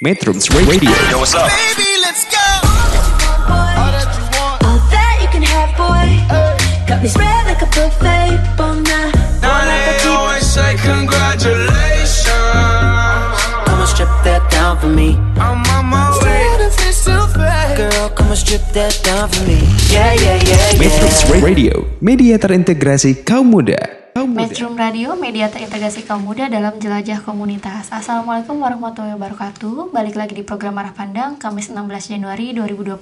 [0.00, 0.88] Metrums Radio.
[1.12, 1.52] Yo, what's up?
[1.52, 2.40] Baby, let's go.
[3.52, 4.64] All that you want.
[4.64, 6.08] All that you can have, boy.
[6.88, 8.40] Got me spread like a buffet.
[9.44, 12.32] Now they always say congratulations.
[13.68, 15.20] Come and strip that down for me.
[15.36, 16.48] I'm on my way.
[17.76, 19.60] Girl, come and strip that down for me.
[19.92, 21.44] Yeah, yeah, yeah, Metrums yeah.
[21.44, 23.99] Radio, media terintegrasi kaum muda.
[24.10, 24.66] Kaum muda.
[24.74, 27.94] Radio, media terintegrasi kaum muda dalam jelajah komunitas.
[27.94, 29.94] Assalamualaikum warahmatullahi wabarakatuh.
[29.94, 32.98] Balik lagi di program Arah Pandang, Kamis 16 Januari 2020,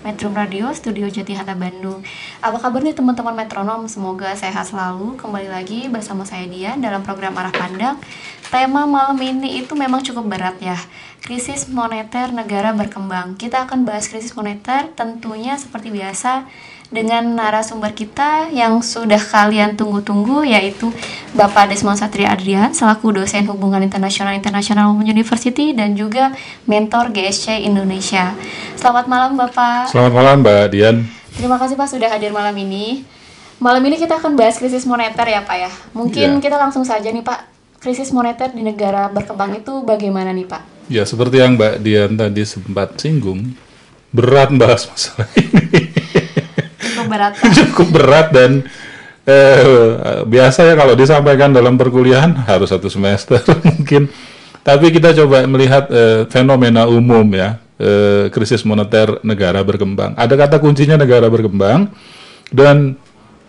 [0.00, 2.00] Metrum Radio, Studio Jati Hata Bandung.
[2.40, 3.84] Apa kabar nih teman-teman metronom?
[3.84, 5.20] Semoga sehat selalu.
[5.20, 8.00] Kembali lagi bersama saya Dian dalam program Arah Pandang.
[8.48, 10.80] Tema malam ini itu memang cukup berat ya.
[11.20, 13.36] Krisis moneter negara berkembang.
[13.36, 16.48] Kita akan bahas krisis moneter tentunya seperti biasa
[16.90, 20.90] dengan narasumber kita yang sudah kalian tunggu-tunggu yaitu
[21.38, 26.34] Bapak Desmond Satria Adrian selaku dosen hubungan internasional International Women University dan juga
[26.66, 28.34] mentor GSC Indonesia.
[28.74, 29.86] Selamat malam Bapak.
[29.94, 30.96] Selamat malam Mbak Dian.
[31.38, 33.06] Terima kasih Pak sudah hadir malam ini.
[33.62, 35.70] Malam ini kita akan bahas krisis moneter ya Pak ya.
[35.94, 36.42] Mungkin Iya.
[36.42, 37.46] kita langsung saja nih Pak.
[37.78, 40.90] Krisis moneter di negara berkembang itu bagaimana nih Pak?
[40.90, 43.54] Ya seperti yang Mbak Dian tadi sempat singgung,
[44.10, 45.79] berat bahas masalah ini.
[47.10, 47.34] Berat.
[47.58, 48.62] Cukup berat dan
[49.26, 49.62] eh,
[50.22, 54.06] biasa ya kalau disampaikan dalam perkuliahan harus satu semester mungkin.
[54.60, 60.14] Tapi kita coba melihat eh, fenomena umum ya, eh, krisis moneter negara berkembang.
[60.14, 61.90] Ada kata kuncinya negara berkembang
[62.52, 62.94] dan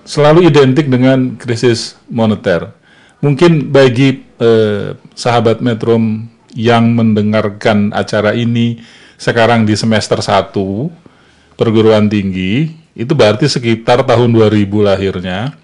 [0.08, 2.73] selalu identik dengan krisis moneter.
[3.22, 6.26] Mungkin bagi eh, sahabat Metrum
[6.58, 8.82] yang mendengarkan acara ini
[9.22, 10.52] sekarang di semester 1
[11.54, 15.56] perguruan tinggi, itu berarti sekitar tahun 2000 lahirnya.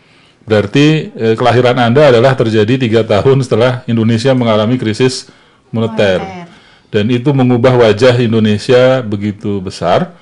[0.47, 5.27] Berarti eh, kelahiran Anda adalah terjadi tiga tahun setelah Indonesia mengalami krisis
[5.69, 6.23] moneter.
[6.23, 6.47] Moneter.
[6.87, 10.15] Dan itu mengubah wajah Indonesia begitu besar.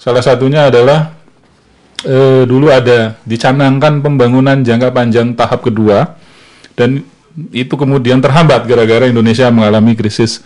[0.00, 1.12] Salah satunya adalah
[2.04, 6.16] eh, dulu ada dicanangkan pembangunan jangka panjang tahap kedua
[6.72, 7.04] dan
[7.52, 10.40] itu kemudian terhambat gara-gara Indonesia mengalami krisis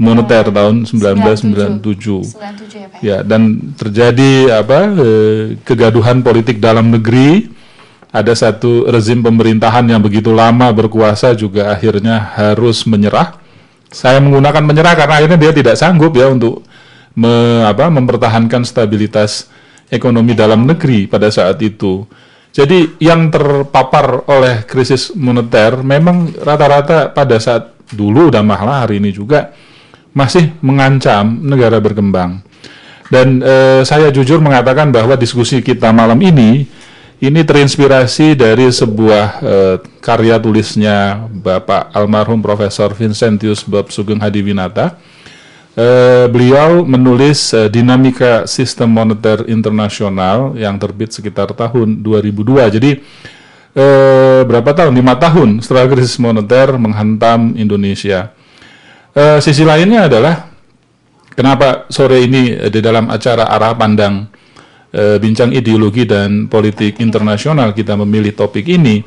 [0.00, 2.32] moneter tahun 1997.
[2.32, 3.00] 97 ya Pak.
[3.04, 7.60] Ya, dan terjadi apa eh, kegaduhan politik dalam negeri.
[8.12, 13.40] Ada satu rezim pemerintahan yang begitu lama berkuasa juga akhirnya harus menyerah.
[13.88, 16.60] Saya menggunakan menyerah karena akhirnya dia tidak sanggup ya untuk
[17.16, 19.48] me- apa, mempertahankan stabilitas
[19.88, 22.04] ekonomi dalam negeri pada saat itu.
[22.52, 29.08] Jadi yang terpapar oleh krisis moneter memang rata-rata pada saat dulu dan malah hari ini
[29.08, 29.56] juga
[30.12, 32.44] masih mengancam negara berkembang.
[33.12, 36.64] Dan eh, saya jujur mengatakan bahwa diskusi kita malam ini
[37.22, 44.96] ini terinspirasi dari sebuah eh, karya tulisnya Bapak almarhum Profesor Vincentius Bob Sugeng Hadiwinata.
[45.72, 52.76] Eh, beliau menulis eh, dinamika sistem moneter internasional yang terbit sekitar tahun 2002.
[52.76, 52.90] Jadi
[53.76, 54.92] eh, berapa tahun?
[54.92, 58.36] Lima tahun setelah krisis moneter menghantam Indonesia.
[59.12, 60.48] Eh, sisi lainnya adalah
[61.36, 64.24] kenapa sore ini eh, di dalam acara arah pandang
[64.88, 69.04] eh, bincang ideologi dan politik internasional kita memilih topik ini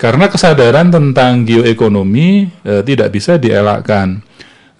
[0.00, 4.24] karena kesadaran tentang geoekonomi eh, tidak bisa dielakkan.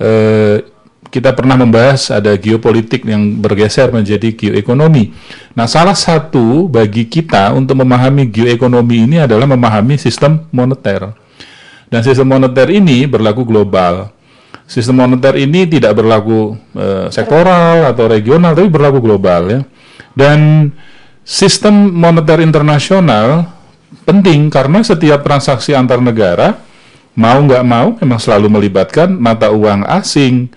[0.01, 0.65] Eh,
[1.13, 5.13] kita pernah membahas ada geopolitik yang bergeser menjadi geoekonomi.
[5.53, 11.13] Nah, salah satu bagi kita untuk memahami geoekonomi ini adalah memahami sistem moneter.
[11.93, 14.09] Dan sistem moneter ini berlaku global.
[14.73, 19.61] Sistem moneter ini tidak berlaku eh, sektoral atau regional, tapi berlaku global ya.
[20.17, 20.73] Dan
[21.29, 23.53] sistem moneter internasional
[24.09, 26.57] penting karena setiap transaksi antar negara
[27.13, 30.49] mau nggak mau memang selalu melibatkan mata uang asing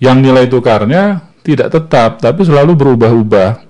[0.00, 3.68] yang nilai tukarnya tidak tetap tapi selalu berubah-ubah.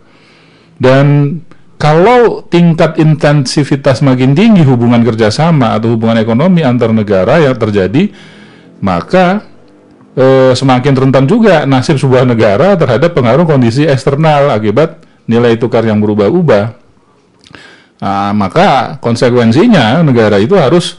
[0.79, 1.39] Dan
[1.75, 8.15] kalau tingkat intensivitas makin tinggi hubungan kerjasama atau hubungan ekonomi antar negara yang terjadi,
[8.79, 9.58] maka
[10.19, 14.99] eh, semakin rentan juga nasib sebuah negara terhadap pengaruh kondisi eksternal akibat
[15.31, 16.75] nilai tukar yang berubah-ubah.
[17.99, 20.99] Nah, maka konsekuensinya negara itu harus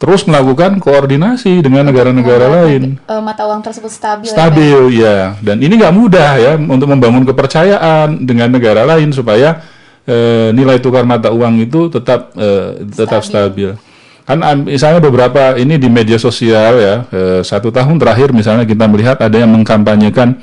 [0.00, 4.26] terus melakukan koordinasi dengan negara-negara lain Eh, mata uang tersebut stabil.
[4.26, 9.62] ya, stabil ya dan ini nggak mudah ya untuk membangun kepercayaan dengan negara lain supaya
[10.02, 13.78] eh, nilai tukar mata uang itu tetap eh, tetap stabil.
[14.22, 19.18] Kan misalnya beberapa ini di media sosial ya eh, satu tahun terakhir misalnya kita melihat
[19.18, 20.38] ada yang mengkampanyekan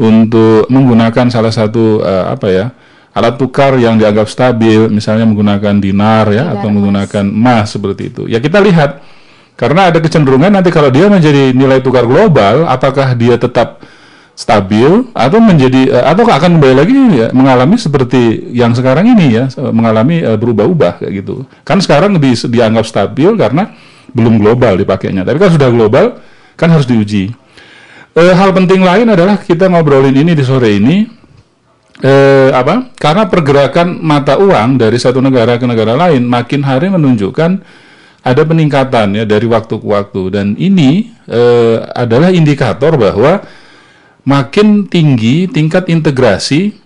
[0.00, 2.66] untuk menggunakan salah satu eh, apa ya
[3.10, 6.74] alat tukar yang dianggap stabil, misalnya menggunakan dinar ya Dinar atau emas.
[6.78, 8.22] menggunakan emas seperti itu.
[8.30, 9.02] Ya kita lihat
[9.60, 13.84] Karena ada kecenderungan nanti kalau dia menjadi nilai tukar global, apakah dia tetap
[14.40, 19.44] stabil atau menjadi eh, atau akan kembali lagi ya mengalami seperti yang sekarang ini ya
[19.68, 21.44] mengalami eh, berubah-ubah kayak gitu.
[21.60, 23.76] Kan sekarang di, dianggap stabil karena
[24.16, 25.28] belum global dipakainya.
[25.28, 26.18] Tapi kan sudah global
[26.56, 27.28] kan harus diuji.
[28.16, 31.04] Eh, hal penting lain adalah kita ngobrolin ini di sore ini
[32.00, 32.96] eh, apa?
[32.96, 37.60] Karena pergerakan mata uang dari satu negara ke negara lain makin hari menunjukkan
[38.20, 41.08] ada peningkatan ya dari waktu ke waktu dan ini
[41.96, 43.40] adalah indikator bahwa
[44.24, 46.76] makin tinggi tingkat integrasi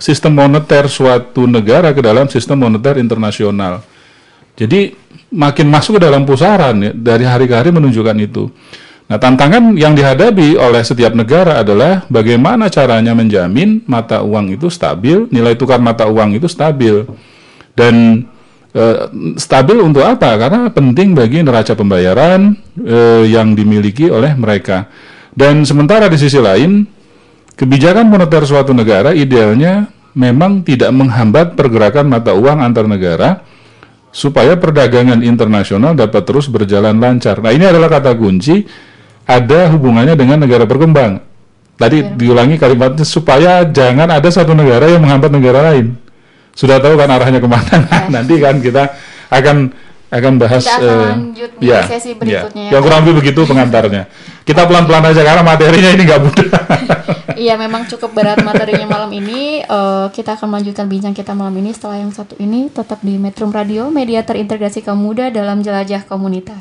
[0.00, 3.84] sistem moneter suatu negara ke dalam sistem moneter internasional.
[4.56, 4.92] Jadi
[5.30, 8.50] makin masuk ke dalam pusaran ya, dari hari ke hari menunjukkan itu.
[9.10, 15.26] Nah, tantangan yang dihadapi oleh setiap negara adalah bagaimana caranya menjamin mata uang itu stabil,
[15.34, 17.02] nilai tukar mata uang itu stabil.
[17.74, 18.22] Dan
[18.70, 20.38] eh, stabil untuk apa?
[20.38, 24.86] Karena penting bagi neraca pembayaran eh, yang dimiliki oleh mereka.
[25.40, 26.84] Dan sementara di sisi lain,
[27.56, 33.40] kebijakan moneter suatu negara idealnya memang tidak menghambat pergerakan mata uang antar negara
[34.12, 37.40] supaya perdagangan internasional dapat terus berjalan lancar.
[37.40, 38.68] Nah, ini adalah kata kunci
[39.24, 41.24] ada hubungannya dengan negara berkembang.
[41.80, 45.96] Tadi diulangi kalimatnya supaya jangan ada satu negara yang menghambat negara lain.
[46.52, 47.76] Sudah tahu kan arahnya ke mana?
[47.88, 48.92] Nah, nanti kan kita
[49.32, 49.72] akan
[50.10, 54.02] akan bahas Kita akan eh, lanjut di sesi berikutnya ya, Yang kurang lebih begitu pengantarnya.
[54.42, 56.48] Kita pelan-pelan aja karena materinya ini nggak mudah.
[57.40, 59.64] Iya memang cukup berat materinya malam ini.
[59.64, 63.48] Eh, kita akan melanjutkan bincang kita malam ini setelah yang satu ini tetap di Metro
[63.48, 66.60] Radio, media terintegrasi kaum muda dalam jelajah komunitas.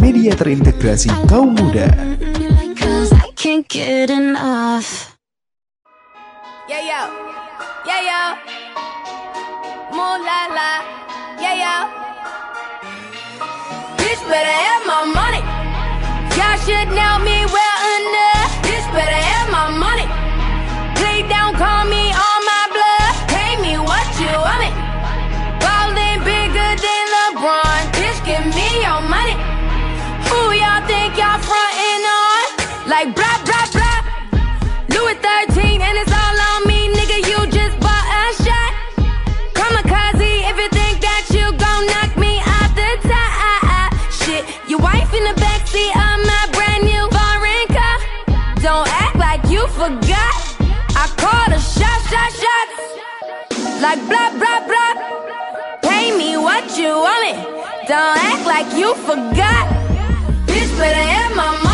[0.00, 1.92] Media terintegrasi kaum muda.
[6.66, 7.02] Yeah, yo.
[7.84, 8.22] Yeah, yo.
[9.96, 10.70] Moon la la.
[11.40, 11.76] Yeah, yo.
[13.96, 15.42] Bitch better have my money.
[16.36, 17.75] Y'all should know me well
[53.86, 54.94] Like blah, blah, blah.
[55.80, 57.34] Pay me what you want me.
[57.86, 59.64] Don't act like you forgot.
[60.48, 61.65] Bitch, better have my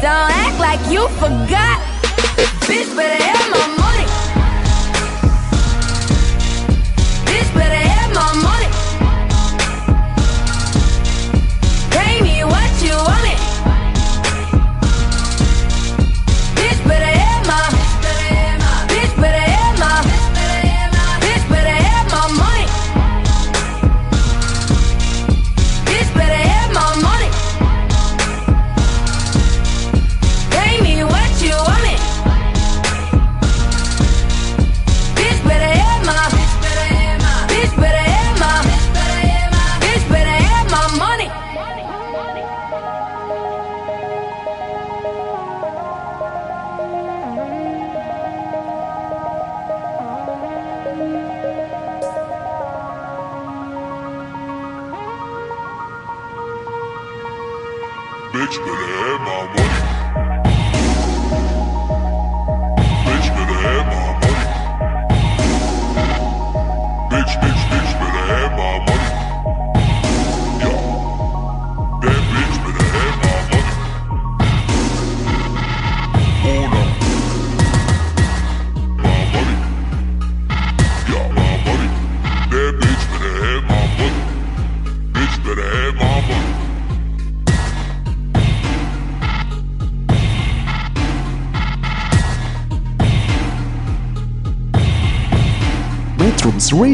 [0.00, 1.78] Don't act like you forgot.
[2.64, 3.39] Bitch, better
[58.50, 59.89] мечтали, мама.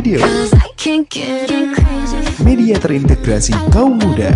[0.06, 0.22] Radio,
[2.46, 4.30] media terintegrasi kaum muda.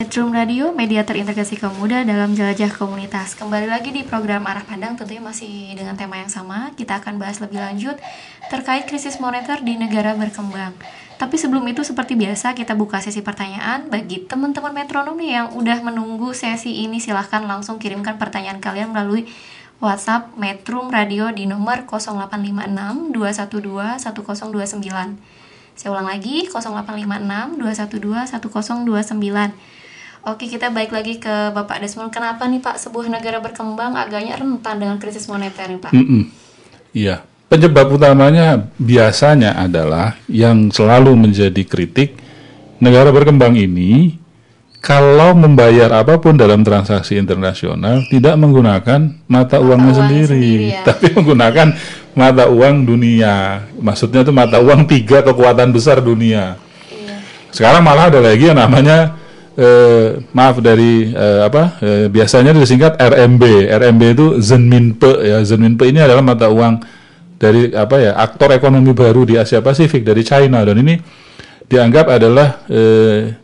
[0.00, 3.36] Metro Radio, media terintegrasi kaum muda dalam jelajah komunitas.
[3.36, 6.72] Kembali lagi di program Arah Pandang, tentunya masih dengan tema yang sama.
[6.72, 8.00] Kita akan bahas lebih lanjut
[8.48, 10.72] terkait krisis moneter di negara berkembang.
[11.20, 15.78] Tapi sebelum itu seperti biasa kita buka sesi pertanyaan bagi teman-teman metronom nih yang udah
[15.84, 19.28] menunggu sesi ini silahkan langsung kirimkan pertanyaan kalian melalui
[19.82, 25.74] WhatsApp Metrum Radio di nomor 0856 212 1029.
[25.74, 29.54] Saya ulang lagi 0856 212 1029.
[30.24, 32.08] Oke, kita balik lagi ke Bapak Desmond.
[32.08, 35.92] Kenapa nih Pak sebuah negara berkembang agaknya rentan dengan krisis moneter nih Pak?
[35.92, 36.32] Mm-mm.
[36.96, 37.26] Iya.
[37.52, 42.16] Penyebab utamanya biasanya adalah yang selalu menjadi kritik
[42.80, 44.16] negara berkembang ini
[44.84, 50.82] kalau membayar apa pun dalam transaksi internasional tidak menggunakan mata uangnya uangnya sendiri, sendiri, ya.
[50.92, 51.68] tapi menggunakan
[52.12, 53.64] mata uang dunia.
[53.80, 56.60] Maksudnya itu mata uang tiga kekuatan besar dunia.
[57.48, 59.16] Sekarang malah ada lagi yang namanya
[59.56, 63.72] eh, maaf dari eh, apa eh, biasanya disingkat RMB.
[63.72, 65.40] RMB itu Zenminpe ya.
[65.48, 66.84] Zenminpe ini adalah mata uang
[67.40, 71.00] dari apa ya aktor ekonomi baru di Asia Pasifik dari China dan ini
[71.72, 73.43] dianggap adalah eh,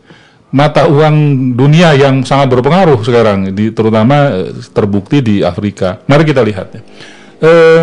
[0.50, 6.02] mata uang dunia yang sangat berpengaruh sekarang di terutama eh, terbukti di Afrika.
[6.10, 6.82] Mari kita lihat ya.
[7.40, 7.82] Eh,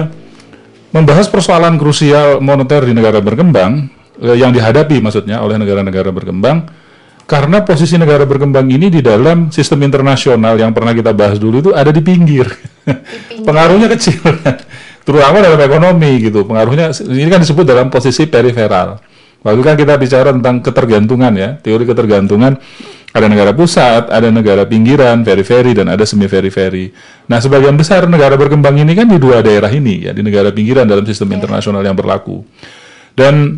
[0.92, 3.88] membahas persoalan krusial moneter di negara berkembang
[4.20, 6.68] eh, yang dihadapi maksudnya oleh negara-negara berkembang
[7.28, 11.72] karena posisi negara berkembang ini di dalam sistem internasional yang pernah kita bahas dulu itu
[11.76, 12.48] ada di pinggir,
[13.48, 14.24] pengaruhnya kecil.
[15.08, 16.48] Terutama dalam ekonomi gitu.
[16.48, 19.00] Pengaruhnya ini kan disebut dalam posisi periferal
[19.46, 22.58] waktu kan kita bicara tentang ketergantungan ya teori ketergantungan
[23.18, 26.94] ada negara pusat, ada negara pinggiran, periferi, dan ada semi periferi.
[27.26, 30.86] Nah, sebagian besar negara berkembang ini kan di dua daerah ini, ya di negara pinggiran
[30.86, 32.46] dalam sistem internasional yang berlaku.
[33.18, 33.58] Dan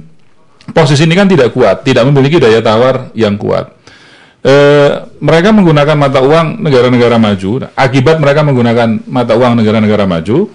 [0.72, 3.76] posisi ini kan tidak kuat, tidak memiliki daya tawar yang kuat.
[4.40, 7.68] Eh, mereka menggunakan mata uang negara-negara maju.
[7.76, 10.48] Akibat mereka menggunakan mata uang negara-negara maju,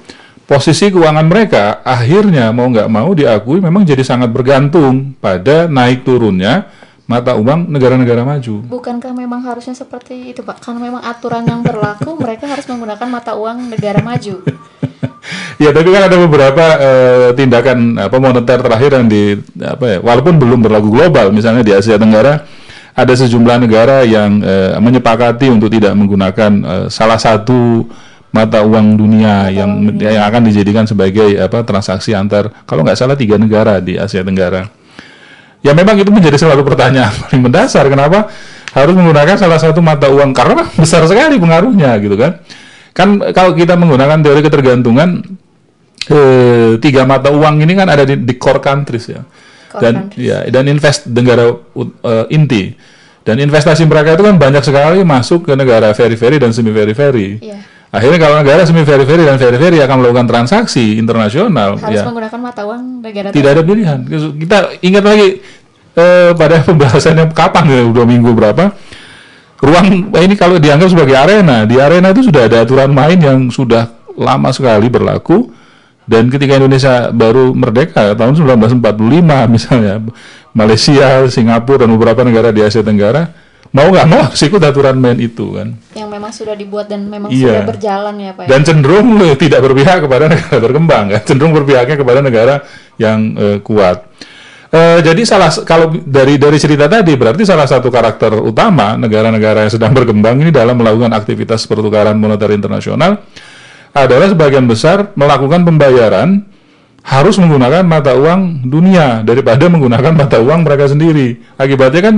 [0.44, 6.68] posisi keuangan mereka akhirnya mau nggak mau diakui memang jadi sangat bergantung pada naik turunnya
[7.04, 8.64] mata uang negara-negara maju.
[8.64, 10.64] Bukankah memang harusnya seperti itu Pak?
[10.64, 14.40] Karena memang aturan yang berlaku mereka harus menggunakan mata uang negara maju.
[15.56, 20.36] Ya, tapi kan ada beberapa eh, tindakan apa moneter terakhir yang di apa ya, walaupun
[20.36, 22.44] belum berlaku global, misalnya di Asia Tenggara
[22.92, 27.88] ada sejumlah negara yang eh, menyepakati untuk tidak menggunakan eh, salah satu
[28.35, 33.38] mata uang dunia yang yang akan dijadikan sebagai apa transaksi antar kalau nggak salah tiga
[33.38, 34.67] negara di Asia Tenggara.
[35.62, 38.26] Ya memang itu menjadi selalu pertanyaan paling mendasar kenapa
[38.75, 42.43] harus menggunakan salah satu mata uang karena besar sekali pengaruhnya gitu kan.
[42.91, 45.23] Kan kalau kita menggunakan teori ketergantungan
[46.11, 49.23] eh, tiga mata uang ini kan ada di, di core countries ya.
[49.71, 50.26] Core dan countries.
[50.26, 52.75] ya dan invest negara eh, inti.
[53.25, 57.41] Dan investasi mereka itu kan banyak sekali masuk ke negara very-very dan semi-very-very.
[57.41, 57.74] Iya.
[57.94, 63.06] Akhirnya kalau negara semi-very-very dan very-very akan melakukan transaksi internasional, Harus ya menggunakan mata uang
[63.06, 63.98] negara tidak ada pilihan.
[64.34, 65.28] Kita ingat lagi
[65.94, 68.74] eh, pada pembahasan yang kapan ya, dua minggu berapa,
[69.62, 73.46] ruang eh, ini kalau dianggap sebagai arena, di arena itu sudah ada aturan main yang
[73.46, 75.54] sudah lama sekali berlaku.
[76.04, 78.76] Dan ketika Indonesia baru merdeka tahun 1945
[79.48, 80.04] misalnya,
[80.52, 83.43] Malaysia, Singapura dan beberapa negara di Asia Tenggara
[83.75, 85.75] mau nggak mau harus ikut aturan main itu kan.
[85.93, 87.59] yang memang sudah dibuat dan memang Iya.
[87.59, 88.43] sudah berjalan ya Pak.
[88.47, 88.49] ya?
[88.54, 91.21] Dan cenderung eh, tidak berpihak kepada negara berkembang, kan?
[91.26, 92.54] cenderung berpihaknya kepada negara
[92.97, 94.07] yang eh, kuat.
[94.71, 99.73] Eh, jadi salah kalau dari dari cerita tadi berarti salah satu karakter utama negara-negara yang
[99.75, 103.23] sedang berkembang ini dalam melakukan aktivitas pertukaran moneter internasional
[103.95, 106.43] adalah sebagian besar melakukan pembayaran
[107.07, 111.38] harus menggunakan mata uang dunia daripada menggunakan mata uang mereka sendiri.
[111.54, 112.16] Akibatnya kan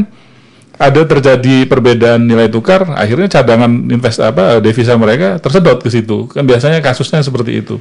[0.77, 6.29] ada terjadi perbedaan nilai tukar, akhirnya cadangan invest apa devisa mereka tersedot ke situ.
[6.29, 7.81] Kan biasanya kasusnya seperti itu.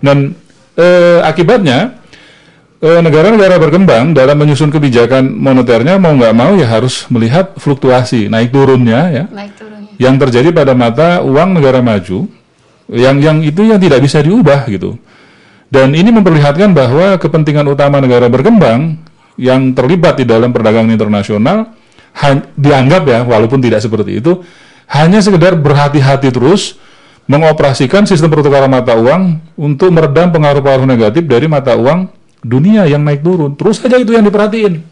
[0.00, 0.32] Dan
[0.80, 2.00] eh, akibatnya
[2.80, 8.48] eh, negara-negara berkembang dalam menyusun kebijakan moneternya mau nggak mau ya harus melihat fluktuasi naik
[8.48, 9.92] turunnya ya Naik turunnya.
[10.00, 12.24] yang terjadi pada mata uang negara maju
[12.88, 14.96] yang yang itu yang tidak bisa diubah gitu.
[15.70, 18.98] Dan ini memperlihatkan bahwa kepentingan utama negara berkembang
[19.38, 21.79] yang terlibat di dalam perdagangan internasional
[22.58, 24.42] dianggap ya walaupun tidak seperti itu
[24.90, 26.76] hanya sekedar berhati-hati terus
[27.30, 32.10] mengoperasikan sistem pertukaran mata uang untuk meredam pengaruh-pengaruh negatif dari mata uang
[32.42, 33.54] dunia yang naik turun.
[33.54, 34.82] Terus saja itu yang diperhatiin.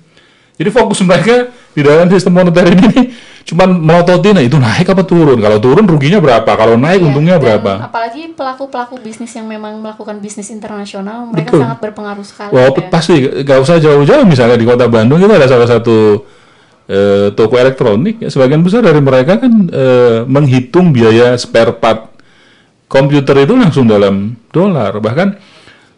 [0.59, 3.07] Jadi fokus mereka di dalam sistem moneter ini nih,
[3.55, 7.35] cuman melototin nah, itu naik apa turun kalau turun ruginya berapa kalau naik Iya, untungnya
[7.39, 11.63] berapa Apalagi pelaku-pelaku bisnis yang memang melakukan bisnis internasional, mereka Betul.
[11.63, 12.51] sangat berpengaruh sekali.
[12.59, 12.91] Wah, ya.
[12.91, 16.27] pasti nggak usah jauh-jauh misalnya di kota Bandung itu ada salah satu
[16.89, 22.17] eh, toko elektronik ya, sebagian besar dari mereka kan eh, menghitung biaya spare part
[22.89, 24.97] komputer itu langsung dalam dolar.
[24.97, 25.29] Bahkan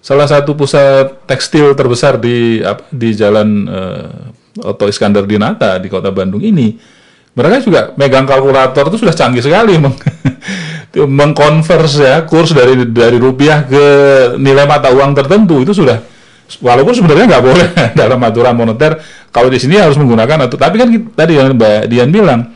[0.02, 6.11] salah satu pusat tekstil terbesar di apa, di jalan eh, Oto Iskandar Dinata di kota
[6.11, 6.75] Bandung ini
[7.30, 9.94] mereka juga megang kalkulator itu sudah canggih sekali meng
[11.18, 13.85] mengkonvers ya kurs dari dari rupiah ke
[14.42, 16.02] nilai mata uang tertentu itu sudah
[16.59, 17.66] walaupun sebenarnya nggak boleh
[18.00, 18.99] dalam aturan moneter
[19.30, 22.50] kalau di sini harus menggunakan atau tapi kan tadi yang Mbak Dian bilang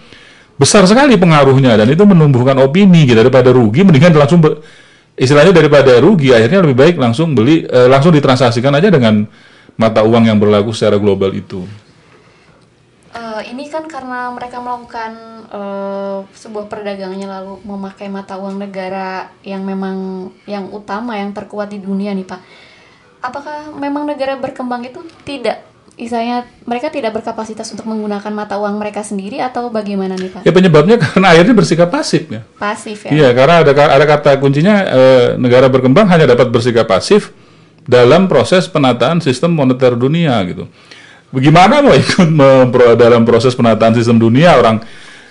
[0.58, 4.58] besar sekali pengaruhnya dan itu menumbuhkan opini gitu daripada rugi mendingan langsung ber-
[5.14, 9.26] istilahnya daripada rugi akhirnya lebih baik langsung beli eh, langsung ditransaksikan aja dengan
[9.74, 11.66] mata uang yang berlaku secara global itu.
[13.14, 15.12] Eh, ini kan karena mereka melakukan
[15.46, 21.78] eh, sebuah perdagangannya lalu memakai mata uang negara yang memang yang utama yang terkuat di
[21.78, 22.40] dunia nih Pak.
[23.24, 25.64] Apakah memang negara berkembang itu tidak
[25.94, 30.40] misalnya mereka tidak berkapasitas untuk menggunakan mata uang mereka sendiri atau bagaimana nih Pak?
[30.44, 32.44] Ya penyebabnya karena akhirnya bersikap pasif ya.
[32.60, 33.10] Pasif ya.
[33.16, 37.32] Iya, karena ada ada kata kuncinya eh, negara berkembang hanya dapat bersikap pasif
[37.88, 40.68] dalam proses penataan sistem moneter dunia gitu.
[41.32, 42.28] Bagaimana mau ikut
[43.02, 44.84] dalam proses penataan sistem dunia orang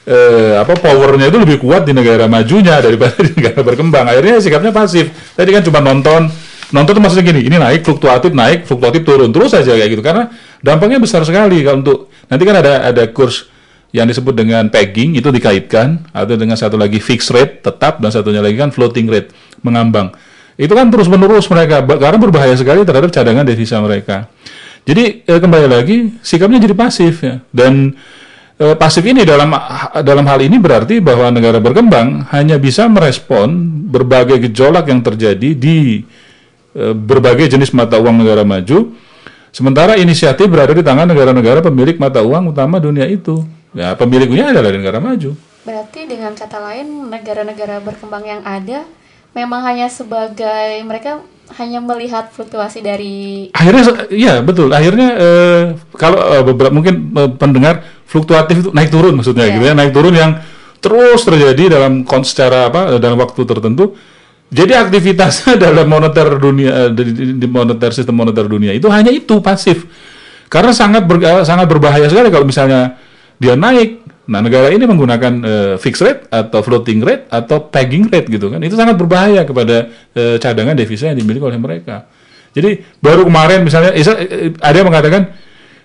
[0.07, 4.05] eh, apa powernya itu lebih kuat di negara majunya daripada di negara berkembang.
[4.09, 5.11] Akhirnya sikapnya pasif.
[5.37, 6.31] Tadi kan cuma nonton
[6.73, 10.03] nonton itu maksudnya gini, ini naik fluktuatif naik fluktuatif turun terus saja kayak gitu.
[10.03, 10.27] Karena
[10.59, 13.53] dampaknya besar sekali kalau untuk nanti kan ada ada kurs
[13.93, 18.41] yang disebut dengan pegging itu dikaitkan atau dengan satu lagi fixed rate tetap dan satunya
[18.41, 19.29] lagi kan floating rate
[19.61, 20.09] mengambang.
[20.57, 24.25] Itu kan terus menerus mereka karena berbahaya sekali terhadap cadangan devisa mereka.
[24.83, 27.37] Jadi eh, kembali lagi sikapnya jadi pasif ya.
[27.53, 27.93] Dan
[28.57, 29.53] eh, pasif ini dalam
[30.01, 33.53] dalam hal ini berarti bahwa negara berkembang hanya bisa merespon
[33.93, 36.01] berbagai gejolak yang terjadi di
[36.73, 38.91] berbagai jenis mata uang negara maju
[39.53, 43.45] Sementara inisiatif berada di tangan negara-negara pemilik mata uang utama dunia itu.
[43.69, 45.37] Ya, pemiliknya adalah negara maju.
[45.61, 48.81] Berarti dengan kata lain negara-negara berkembang yang ada
[49.37, 51.21] memang hanya sebagai mereka
[51.61, 54.73] hanya melihat fluktuasi dari Akhirnya, iya betul.
[54.73, 55.61] Akhirnya eh,
[56.01, 59.53] kalau eh, beberapa mungkin eh, pendengar fluktuatif itu naik turun maksudnya Iya.
[59.53, 60.41] gitu ya, naik turun yang
[60.81, 63.93] terus terjadi dalam kon secara apa eh, dalam waktu tertentu.
[64.53, 69.89] Jadi aktivitasnya dalam moneter dunia eh, di, moneter sistem moneter dunia itu hanya itu pasif.
[70.47, 73.01] Karena sangat ber- sangat berbahaya sekali kalau misalnya
[73.41, 74.05] dia naik.
[74.23, 78.61] Nah, negara ini menggunakan eh, fixed rate atau floating rate atau pegging rate gitu kan.
[78.61, 82.07] Itu sangat berbahaya kepada eh, cadangan devisa yang dimiliki oleh mereka.
[82.53, 84.15] Jadi baru kemarin misalnya isa-
[84.61, 85.33] ada yang mengatakan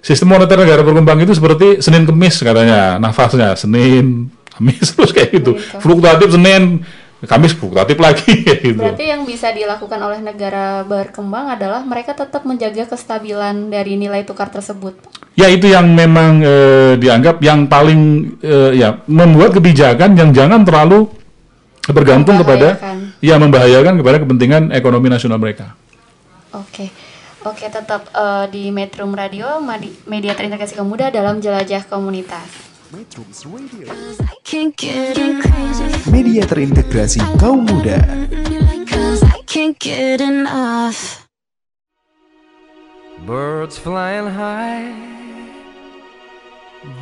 [0.04, 5.57] sistem moneter negara berkembang itu seperti Senin Kemis katanya nafasnya Senin Kamis terus kayak gitu.
[5.57, 5.81] Begitu.
[5.81, 6.85] Fluktuatif Senin
[7.18, 8.78] Kamis fluktuatif lagi gitu.
[8.78, 14.46] Berarti yang bisa dilakukan oleh negara berkembang adalah mereka tetap menjaga kestabilan dari nilai tukar
[14.54, 14.94] tersebut.
[15.35, 21.11] Ya itu yang memang eh, dianggap yang paling eh, ya membuat kebijakan yang jangan terlalu
[21.90, 22.78] bergantung kepada
[23.18, 25.74] ya membahayakan kepada kepentingan ekonomi nasional mereka.
[26.54, 26.94] Oke.
[27.46, 29.59] Oke, tetap eh, di Metro Radio,
[30.07, 32.78] media terintegrasi kaum muda dalam jelajah komunitas.
[34.44, 36.07] Can't get enough.
[36.09, 38.01] Media terintegrasi kaum muda.
[38.88, 41.29] Cause I can't get enough.
[43.27, 44.88] Birds flying high,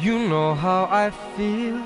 [0.03, 1.79] you know how I feel.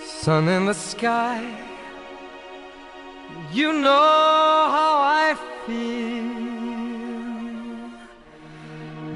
[0.00, 1.44] Sun in the sky,
[3.52, 6.35] you know how I feel.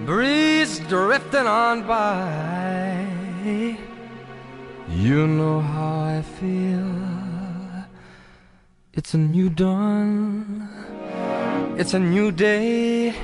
[0.07, 3.77] Breeze drifting on by,
[4.89, 6.91] you know how I feel.
[8.93, 10.69] It's a new dawn.
[11.77, 13.15] It's a new day,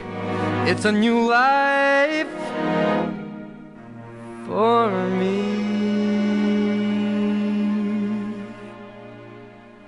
[0.66, 2.26] it's a new life
[4.46, 5.42] for me.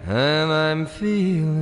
[0.07, 1.58] And I'm feeling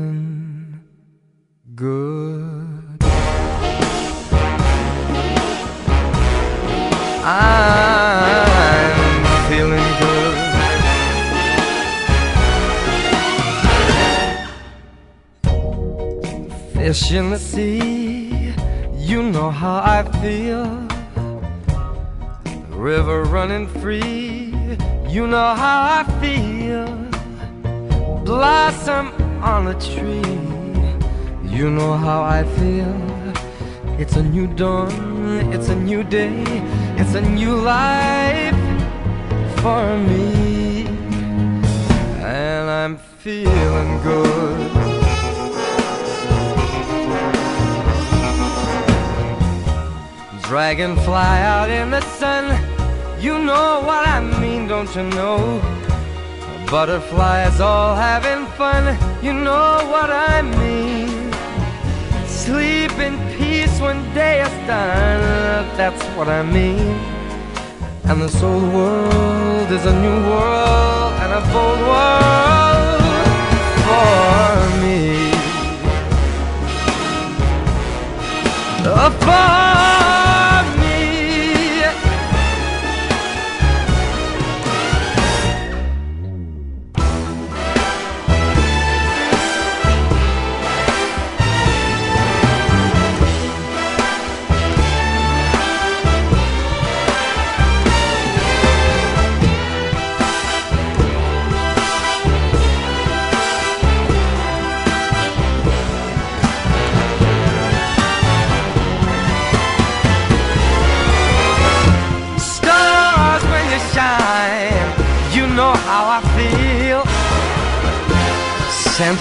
[19.97, 20.67] I feel.
[22.69, 24.53] River running free,
[25.09, 26.85] you know how I feel.
[28.23, 29.07] Blossom
[29.43, 30.37] on a tree,
[31.51, 32.95] you know how I feel.
[33.99, 36.45] It's a new dawn, it's a new day,
[36.99, 38.61] It's a new life
[39.63, 40.85] for me.
[42.21, 44.86] And I'm feeling good.
[50.49, 52.45] Dragonfly out in the sun.
[53.21, 55.61] You know what I mean, don't you know?
[56.71, 58.97] Butterflies all having fun.
[59.25, 61.33] You know what I mean.
[62.29, 65.67] Sleep in peace when day is done.
[65.77, 66.95] That's what I mean.
[68.05, 73.03] And this old world is a new world and a bold world
[73.83, 75.33] for me.
[78.89, 79.76] Uh,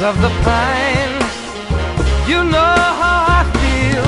[0.06, 1.18] of the pine,
[2.30, 4.08] you know how I feel.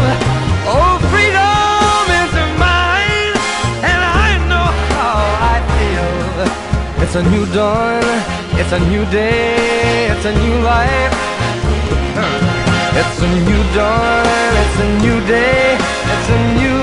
[0.70, 3.34] Oh, freedom is mine,
[3.82, 5.18] and I know how
[5.54, 7.02] I feel.
[7.04, 8.06] It's a new dawn,
[8.62, 11.14] it's a new day, it's a new life.
[13.00, 15.78] It's a new dawn, it's a new day,
[16.14, 16.77] it's a new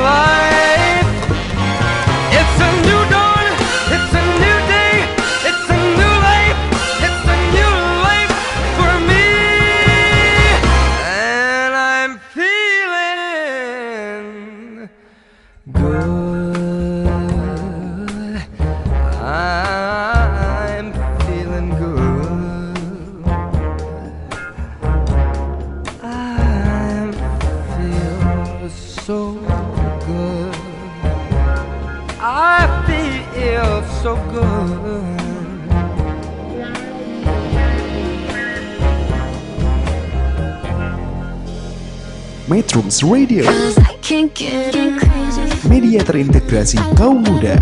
[42.84, 45.64] Metrums Radio, Cause I can't get enough.
[45.72, 47.56] media terintegrasi kaum muda.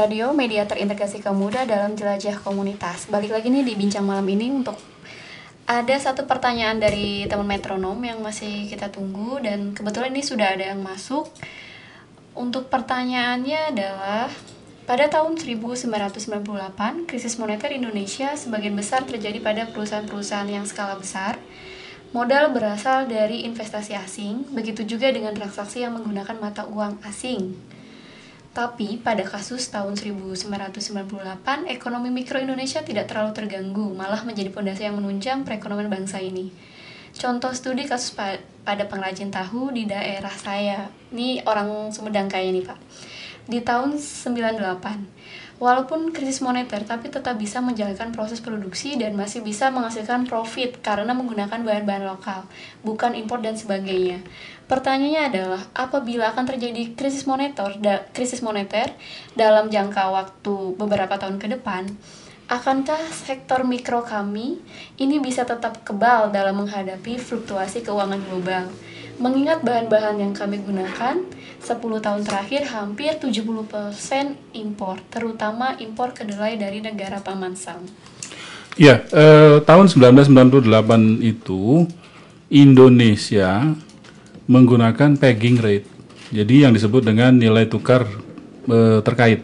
[0.00, 3.12] Radio media terintegrasi kaum muda dalam jelajah komunitas.
[3.12, 4.80] Balik lagi nih di bincang malam ini untuk
[5.68, 10.72] ada satu pertanyaan dari teman metronom yang masih kita tunggu dan kebetulan ini sudah ada
[10.72, 11.28] yang masuk.
[12.32, 14.32] Untuk pertanyaannya adalah
[14.86, 21.42] pada tahun 1998, krisis moneter Indonesia sebagian besar terjadi pada perusahaan-perusahaan yang skala besar.
[22.14, 27.58] Modal berasal dari investasi asing, begitu juga dengan transaksi yang menggunakan mata uang asing.
[28.54, 35.02] Tapi pada kasus tahun 1998, ekonomi mikro Indonesia tidak terlalu terganggu, malah menjadi pondasi yang
[35.02, 36.54] menunjang perekonomian bangsa ini.
[37.10, 40.88] Contoh studi kasus pa- pada pengrajin tahu di daerah saya.
[41.10, 42.78] Ini orang Sumedang kayaknya nih, Pak.
[43.46, 45.06] Di tahun 98.
[45.56, 51.16] Walaupun krisis moneter, tapi tetap bisa menjalankan proses produksi dan masih bisa menghasilkan profit karena
[51.16, 52.44] menggunakan bahan-bahan lokal,
[52.84, 54.20] bukan impor dan sebagainya.
[54.68, 58.92] Pertanyaannya adalah, apabila akan terjadi krisis moneter, da- krisis moneter
[59.32, 61.88] dalam jangka waktu beberapa tahun ke depan,
[62.52, 64.60] akankah sektor mikro kami
[65.00, 68.68] ini bisa tetap kebal dalam menghadapi fluktuasi keuangan global?
[69.16, 71.16] Mengingat bahan-bahan yang kami gunakan
[71.66, 73.66] 10 tahun terakhir hampir 70%
[74.54, 77.82] impor, terutama impor kedelai dari negara Paman Sam.
[78.78, 81.90] Ya, eh, tahun 1998 itu
[82.46, 83.74] Indonesia
[84.46, 85.88] menggunakan pegging rate.
[86.30, 88.06] Jadi yang disebut dengan nilai tukar
[88.70, 89.42] eh, terkait.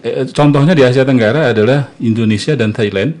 [0.00, 3.12] Eh, contohnya di Asia Tenggara adalah Indonesia dan Thailand.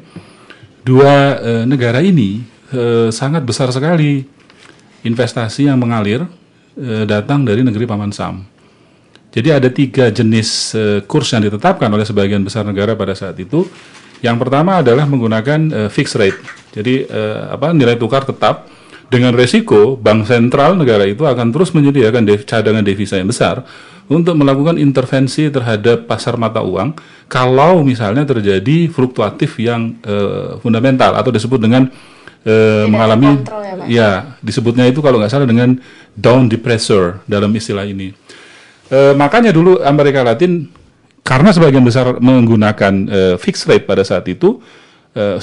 [0.80, 2.40] Dua eh, negara ini
[2.72, 4.24] eh, sangat besar sekali
[5.04, 6.24] investasi yang mengalir
[6.80, 8.40] eh, datang dari negeri Paman Sam.
[9.30, 13.68] Jadi ada tiga jenis eh, kurs yang ditetapkan oleh sebagian besar negara pada saat itu.
[14.20, 16.40] Yang pertama adalah menggunakan eh, fixed rate.
[16.70, 17.02] Jadi
[17.50, 18.70] apa nilai tukar tetap
[19.10, 23.66] dengan resiko bank sentral negara itu akan terus menyediakan cadangan devisa yang besar
[24.06, 26.94] untuk melakukan intervensi terhadap pasar mata uang
[27.26, 29.98] kalau misalnya terjadi fluktuatif yang
[30.62, 31.90] fundamental atau disebut dengan
[32.44, 33.86] eh, mengalami kontrol ya, Pak?
[33.88, 35.76] ya disebutnya itu kalau nggak salah dengan
[36.16, 38.12] down depressor dalam istilah ini.
[38.90, 40.66] Eh, makanya dulu Amerika Latin
[41.22, 44.58] karena sebagian besar menggunakan eh, fixed rate pada saat itu,
[45.14, 45.38] eh,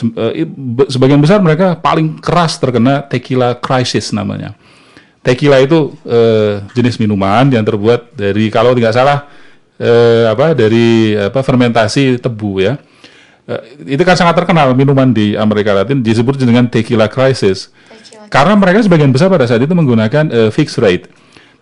[0.92, 4.54] sebagian besar mereka paling keras terkena tequila crisis namanya.
[5.28, 9.28] tequila itu eh, jenis minuman yang terbuat dari kalau tidak salah
[9.76, 12.80] eh, apa dari apa fermentasi tebu ya.
[13.48, 17.72] Eh, itu kan sangat terkenal minuman di Amerika Latin disebut dengan tequila crisis.
[17.88, 18.28] Tequila.
[18.28, 21.08] Karena mereka sebagian besar pada saat itu menggunakan eh, fixed rate.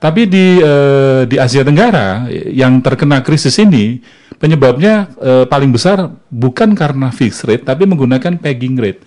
[0.01, 4.01] Tapi di eh, di Asia Tenggara yang terkena krisis ini
[4.41, 9.05] penyebabnya eh, paling besar bukan karena fixed rate tapi menggunakan pegging rate.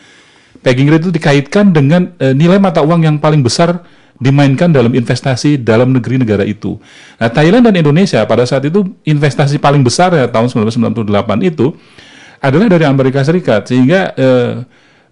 [0.62, 3.83] Pegging rate itu dikaitkan dengan eh, nilai mata uang yang paling besar
[4.19, 6.75] dimainkan dalam investasi dalam negeri negara itu.
[7.23, 11.07] Nah, Thailand dan Indonesia pada saat itu investasi paling besar ya tahun 1998
[11.47, 11.75] itu
[12.38, 14.53] adalah dari Amerika Serikat sehingga eh,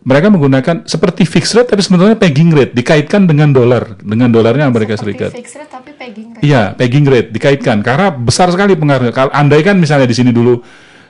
[0.07, 4.95] mereka menggunakan seperti fixed rate tapi sebenarnya pegging rate dikaitkan dengan dolar dengan dolarnya Amerika
[4.95, 5.31] Seperti Serikat.
[5.35, 6.43] fixed rate tapi pegging rate.
[6.47, 9.11] Iya, pegging rate dikaitkan karena besar sekali pengaruhnya.
[9.11, 10.63] Kalau andai kan misalnya di sini dulu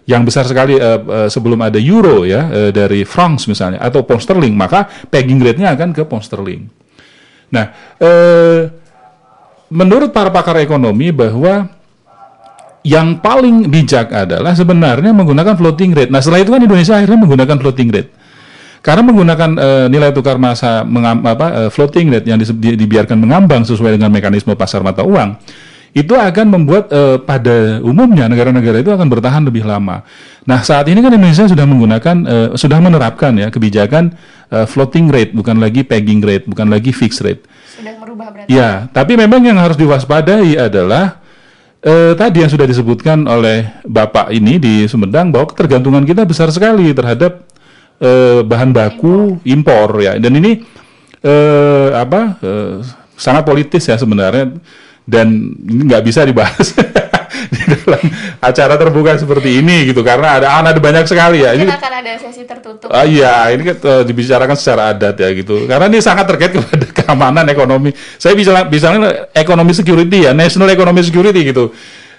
[0.09, 4.25] yang besar sekali eh, eh, sebelum ada euro ya eh, dari francs misalnya atau pound
[4.25, 6.65] sterling, maka pegging rate-nya akan ke pound sterling.
[7.53, 8.71] Nah, eh,
[9.69, 11.69] menurut para pakar ekonomi bahwa
[12.87, 16.11] yang paling bijak adalah sebenarnya menggunakan floating rate.
[16.15, 18.11] Nah, setelah itu kan Indonesia akhirnya menggunakan floating rate.
[18.79, 23.67] Karena menggunakan eh, nilai tukar masa mengam, apa, eh, floating rate yang di- dibiarkan mengambang
[23.67, 25.35] sesuai dengan mekanisme pasar mata uang,
[25.91, 30.07] itu akan membuat eh, pada umumnya negara-negara itu akan bertahan lebih lama.
[30.47, 34.15] Nah saat ini kan Indonesia sudah menggunakan eh, sudah menerapkan ya kebijakan
[34.55, 37.43] eh, floating rate bukan lagi pegging rate bukan lagi fixed rate.
[37.75, 38.55] Sudah merubah berarti.
[38.55, 41.26] Ya, tapi memang yang harus diwaspadai adalah
[41.87, 46.91] eh, tadi yang sudah disebutkan oleh Bapak ini di Sumedang bahwa ketergantungan kita besar sekali
[46.91, 47.47] terhadap
[48.03, 50.03] eh, bahan baku impor.
[50.03, 50.19] ya.
[50.19, 50.61] Dan ini
[51.23, 52.83] eh, apa eh,
[53.17, 54.59] sangat politis ya sebenarnya
[55.07, 56.75] dan ini nggak bisa dibahas
[57.53, 58.03] di dalam
[58.43, 61.55] acara terbuka seperti ini gitu karena ada ada banyak sekali ya.
[61.55, 62.89] Mungkin Ini akan ada sesi tertutup.
[62.91, 65.67] Ah iya, ini kan eh, dibicarakan secara adat ya gitu.
[65.67, 67.91] Karena ini sangat terkait kepada keamanan ekonomi.
[68.19, 71.75] Saya bisa bicara ekonomi security ya, national economy security gitu.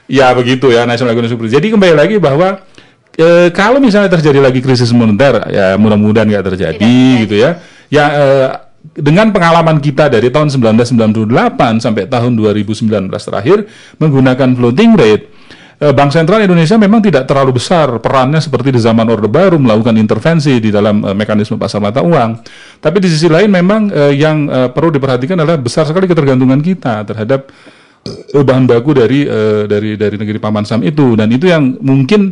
[0.08, 1.54] Ya begitu ya, national economy security.
[1.60, 2.64] Jadi kembali lagi bahwa
[3.18, 7.60] eh, kalau misalnya terjadi lagi krisis moneter, ya mudah-mudahan nggak terjadi Tidak gitu ya.
[7.88, 8.48] Ya eh,
[8.94, 11.28] dengan pengalaman kita dari tahun 1998
[11.84, 13.68] sampai tahun 2019 terakhir
[14.00, 15.26] menggunakan floating rate
[15.78, 19.94] Eh, Bank Sentral Indonesia memang tidak terlalu besar perannya seperti di zaman Orde Baru melakukan
[19.94, 22.42] intervensi di dalam eh, mekanisme pasar mata uang.
[22.82, 27.54] Tapi di sisi lain memang eh, yang perlu diperhatikan adalah besar sekali ketergantungan kita terhadap
[28.32, 29.28] bahan baku dari
[29.68, 32.32] dari dari negeri paman sam itu dan itu yang mungkin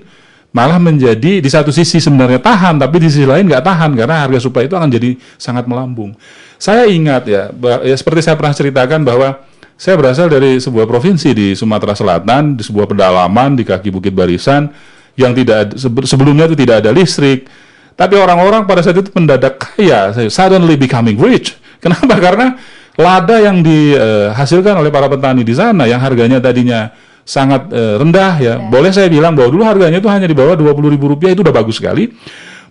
[0.55, 4.39] malah menjadi di satu sisi sebenarnya tahan tapi di sisi lain nggak tahan karena harga
[4.39, 6.15] supply itu akan jadi sangat melambung.
[6.55, 7.51] Saya ingat ya,
[7.83, 9.43] ya seperti saya pernah ceritakan bahwa
[9.75, 14.71] saya berasal dari sebuah provinsi di Sumatera Selatan, di sebuah pedalaman di kaki Bukit Barisan
[15.19, 15.75] yang tidak
[16.07, 17.47] sebelumnya itu tidak ada listrik.
[17.95, 21.55] Tapi orang-orang pada saat itu mendadak kaya, suddenly becoming rich.
[21.83, 22.15] Kenapa?
[22.19, 22.55] Karena
[22.95, 26.91] lada yang dihasilkan oleh para petani di sana yang harganya tadinya
[27.27, 28.53] sangat eh, rendah ya.
[28.59, 31.55] Boleh saya bilang bahwa dulu harganya itu hanya di bawah 20 ribu rupiah itu udah
[31.55, 32.15] bagus sekali.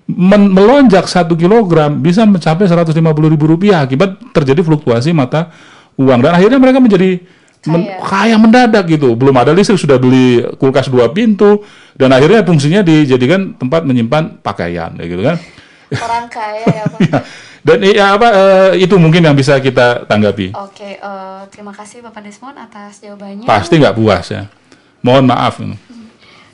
[0.05, 2.93] Men- melonjak satu kilogram bisa mencapai 150
[3.25, 5.49] ribu rupiah akibat terjadi fluktuasi mata
[5.97, 7.25] uang dan akhirnya mereka menjadi
[7.65, 8.05] men- Kaya.
[8.05, 9.17] kaya mendadak gitu.
[9.17, 11.65] Belum ada listrik sudah beli kulkas dua pintu
[11.97, 15.41] dan akhirnya fungsinya dijadikan tempat menyimpan pakaian ya gitu kan.
[15.97, 17.01] Orang kaya ya Pak.
[17.65, 20.53] Dan ya apa eh, itu mungkin yang bisa kita tanggapi.
[20.53, 23.49] Oke, eh, terima kasih Bapak Desmond atas jawabannya.
[23.49, 24.53] Pasti nggak puas ya.
[25.01, 25.65] Mohon maaf.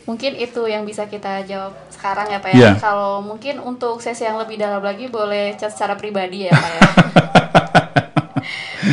[0.08, 2.72] Mungkin itu yang bisa kita jawab sekarang ya Pak ya.
[2.80, 6.82] Kalau mungkin untuk sesi yang lebih dalam lagi boleh chat secara pribadi ya Pak ya.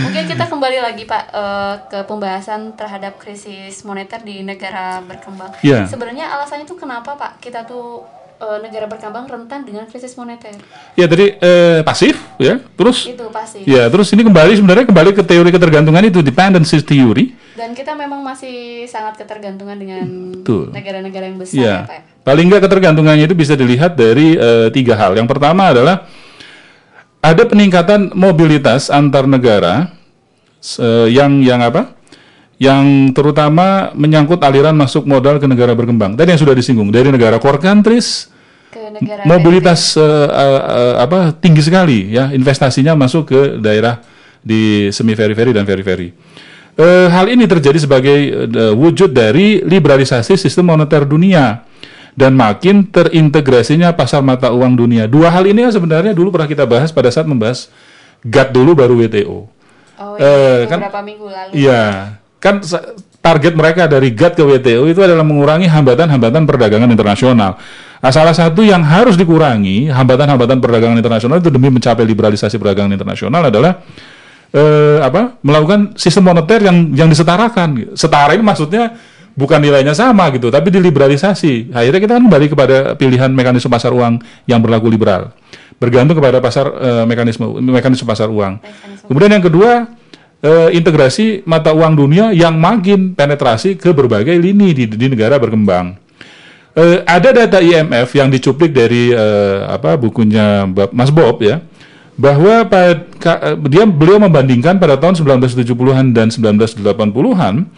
[0.04, 5.56] mungkin kita kembali lagi Pak eh, ke pembahasan terhadap krisis moneter di negara berkembang.
[5.64, 5.88] Iya.
[5.88, 8.04] Sebenarnya alasannya itu kenapa Pak kita tuh
[8.44, 10.60] eh, negara berkembang rentan dengan krisis moneter?
[11.00, 12.60] Ya tadi eh, pasif ya.
[12.76, 13.64] Terus Itu pasti.
[13.64, 17.37] ya terus ini kembali sebenarnya kembali ke teori ketergantungan itu dependency theory.
[17.58, 20.06] Dan kita memang masih sangat ketergantungan dengan
[20.46, 21.98] negara-negara yang besar Ya, ya Pak.
[21.98, 22.02] ya.
[22.22, 25.18] paling nggak ketergantungannya itu bisa dilihat dari eh, tiga hal.
[25.18, 26.06] Yang pertama adalah
[27.18, 29.90] ada peningkatan mobilitas antar negara
[30.78, 31.98] eh, yang yang apa?
[32.62, 36.14] Yang terutama menyangkut aliran masuk modal ke negara berkembang.
[36.14, 38.30] Tadi yang sudah disinggung dari negara core countries
[38.70, 43.98] Ke negara mobilitas eh, eh, apa tinggi sekali ya investasinya masuk ke daerah
[44.46, 46.27] di semi periferi dan periferi.
[46.78, 51.66] Eh, hal ini terjadi sebagai eh, wujud dari liberalisasi sistem moneter dunia
[52.14, 55.10] dan makin terintegrasinya pasar mata uang dunia.
[55.10, 57.74] Dua hal ini kan sebenarnya dulu pernah kita bahas pada saat membahas
[58.22, 59.50] GATT dulu baru WTO.
[59.98, 61.52] Oh Eh, iya, kan- beberapa minggu lalu.
[61.58, 61.84] Iya,
[62.38, 62.62] kan
[63.18, 67.58] target mereka dari GATT ke WTO itu adalah mengurangi hambatan-hambatan perdagangan internasional.
[67.98, 73.50] Nah, salah satu yang harus dikurangi hambatan-hambatan perdagangan internasional itu demi mencapai liberalisasi perdagangan internasional
[73.50, 73.82] adalah
[74.54, 77.98] eh, apa melakukan sistem moneter yang yang disetarakan.
[77.98, 78.96] Setara ini maksudnya
[79.38, 81.72] bukan nilainya sama gitu, tapi diliberalisasi.
[81.76, 85.34] Akhirnya kita kan kembali kepada pilihan mekanisme pasar uang yang berlaku liberal,
[85.78, 88.60] bergantung kepada pasar eh, mekanisme mekanisme pasar uang.
[89.06, 89.72] Kemudian yang kedua
[90.42, 96.08] eh, integrasi mata uang dunia yang makin penetrasi ke berbagai lini di, di negara berkembang.
[96.78, 101.58] Eh, ada data IMF yang dicuplik dari eh, apa bukunya Mas Bob ya
[102.18, 102.66] bahwa
[103.70, 107.70] dia beliau membandingkan pada tahun 1970-an dan 1980-an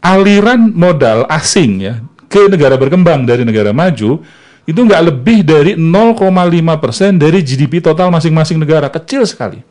[0.00, 4.24] aliran modal asing ya ke negara berkembang dari negara maju
[4.66, 9.62] itu nggak lebih dari 0,5 persen dari GDP total masing-masing negara kecil sekali.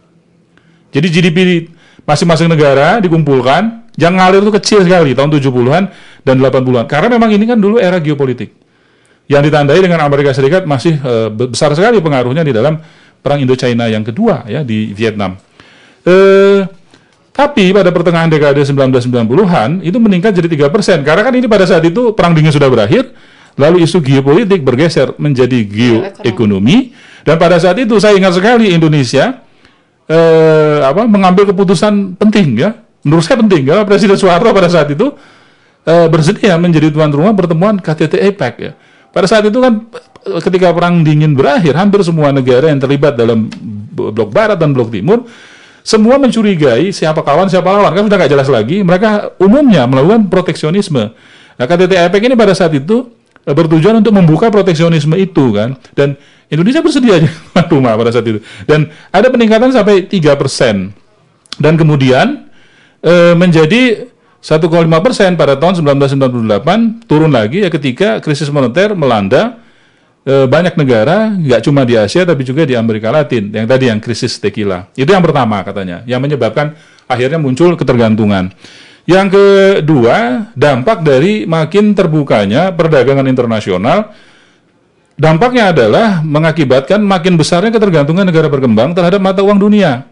[0.95, 1.67] Jadi GDP
[2.07, 5.83] masing-masing negara dikumpulkan, yang ngalir itu kecil sekali tahun 70-an
[6.23, 6.87] dan 80-an.
[6.87, 8.55] Karena memang ini kan dulu era geopolitik.
[9.27, 10.95] Yang ditandai dengan Amerika Serikat masih
[11.33, 12.79] be- besar sekali pengaruhnya di dalam
[13.25, 15.41] perang Indo-China yang kedua ya di Vietnam.
[16.05, 16.61] Eh
[17.35, 21.03] tapi pada pertengahan dekade 1990-an itu meningkat jadi 3%.
[21.03, 23.11] Karena kan ini pada saat itu perang dingin sudah berakhir,
[23.59, 29.41] lalu isu geopolitik bergeser menjadi geoekonomi dan pada saat itu saya ingat sekali Indonesia
[30.07, 35.15] eh, apa mengambil keputusan penting ya menurut saya penting karena Presiden Soeharto pada saat itu
[35.87, 38.71] eh, bersedia menjadi tuan rumah pertemuan KTT APEC ya
[39.15, 39.87] pada saat itu kan
[40.43, 43.47] ketika perang dingin berakhir hampir semua negara yang terlibat dalam
[43.95, 45.23] blok barat dan blok timur
[45.85, 47.93] semua mencurigai siapa kawan siapa lawan.
[47.93, 51.13] Kan sudah nggak jelas lagi mereka umumnya melakukan proteksionisme.
[51.55, 53.13] Nah KTT APEC ini pada saat itu
[53.45, 55.77] eh, bertujuan untuk membuka proteksionisme itu kan.
[55.93, 56.17] Dan
[56.49, 57.21] Indonesia bersedia
[57.53, 58.41] tuan rumah pada saat itu.
[58.65, 62.49] Dan ada peningkatan sampai 3% dan kemudian
[63.05, 64.09] eh, menjadi
[64.45, 64.61] 1,5
[65.01, 67.65] persen pada tahun 1998 turun lagi.
[67.65, 69.57] Ya ketika krisis moneter melanda
[70.21, 73.49] eh, banyak negara nggak cuma di Asia tapi juga di Amerika Latin.
[73.49, 74.85] Yang tadi yang krisis tequila.
[74.93, 76.77] Itu yang pertama katanya yang menyebabkan
[77.09, 78.53] akhirnya muncul ketergantungan.
[79.09, 84.13] Yang kedua dampak dari makin terbukanya perdagangan internasional.
[85.17, 90.05] Dampaknya adalah mengakibatkan makin besarnya ketergantungan negara berkembang terhadap mata uang dunia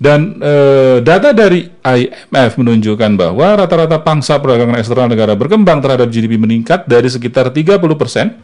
[0.00, 6.40] dan eh, data dari IMF menunjukkan bahwa rata-rata pangsa perdagangan eksternal negara berkembang terhadap GDP
[6.40, 8.40] meningkat dari sekitar 30 persen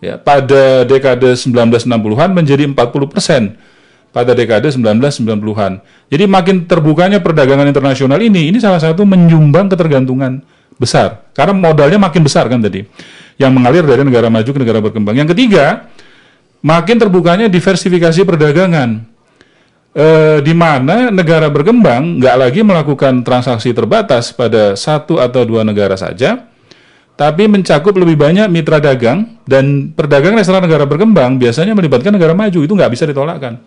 [0.00, 3.60] ya, pada dekade 1960-an menjadi 40 persen
[4.08, 5.84] pada dekade 1990-an.
[6.08, 10.40] Jadi makin terbukanya perdagangan internasional ini, ini salah satu menyumbang ketergantungan
[10.80, 11.28] besar.
[11.36, 12.86] Karena modalnya makin besar kan tadi,
[13.36, 15.18] yang mengalir dari negara maju ke negara berkembang.
[15.18, 15.90] Yang ketiga,
[16.62, 19.13] makin terbukanya diversifikasi perdagangan
[19.94, 25.94] eh, di mana negara berkembang nggak lagi melakukan transaksi terbatas pada satu atau dua negara
[25.94, 26.50] saja,
[27.14, 32.58] tapi mencakup lebih banyak mitra dagang dan perdagangan eksternal negara berkembang biasanya melibatkan negara maju
[32.58, 33.62] itu nggak bisa ditolakkan.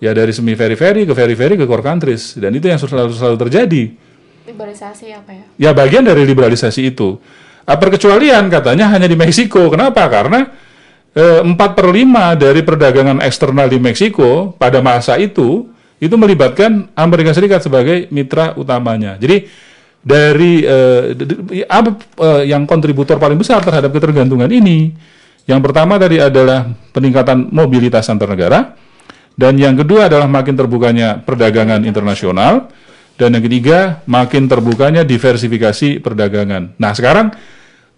[0.00, 3.14] Ya dari semi very very ke very very ke core countries dan itu yang selalu
[3.14, 3.82] selalu terjadi.
[4.50, 5.44] Liberalisasi apa ya?
[5.56, 7.20] Ya bagian dari liberalisasi itu.
[7.68, 9.70] Ah, perkecualian katanya hanya di Meksiko.
[9.70, 10.08] Kenapa?
[10.10, 10.48] Karena
[11.10, 15.66] 4 per 5 dari perdagangan eksternal di Meksiko pada masa itu,
[15.98, 19.18] itu melibatkan Amerika Serikat sebagai mitra utamanya.
[19.18, 19.50] Jadi
[20.00, 24.94] dari eh, apa eh, yang kontributor paling besar terhadap ketergantungan ini,
[25.50, 28.78] yang pertama tadi adalah peningkatan mobilitas antar negara,
[29.34, 32.70] dan yang kedua adalah makin terbukanya perdagangan internasional.
[33.20, 36.72] Dan yang ketiga, makin terbukanya diversifikasi perdagangan.
[36.80, 37.28] Nah, sekarang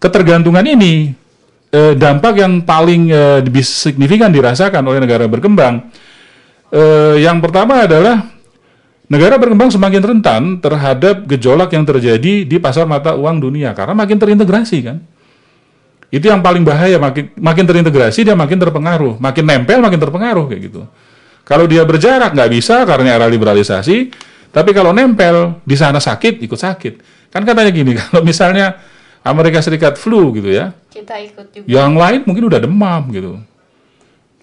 [0.03, 1.15] ketergantungan ini
[1.73, 5.89] eh, dampak yang paling eh, signifikan dirasakan oleh negara berkembang.
[6.73, 8.29] Eh, yang pertama adalah
[9.09, 14.17] negara berkembang semakin rentan terhadap gejolak yang terjadi di pasar mata uang dunia karena makin
[14.21, 15.01] terintegrasi kan.
[16.13, 20.61] Itu yang paling bahaya, makin makin terintegrasi dia makin terpengaruh, makin nempel makin terpengaruh kayak
[20.69, 20.85] gitu.
[21.43, 24.13] Kalau dia berjarak nggak bisa karena era liberalisasi,
[24.53, 26.95] tapi kalau nempel di sana sakit ikut sakit.
[27.33, 28.77] Kan katanya gini, kalau misalnya
[29.23, 31.67] Amerika Serikat flu gitu ya, Kita ikut juga.
[31.67, 33.39] yang lain mungkin udah demam gitu.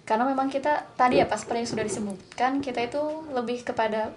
[0.03, 4.09] Karena memang kita tadi ya pas yang sudah disebutkan kita itu lebih kepada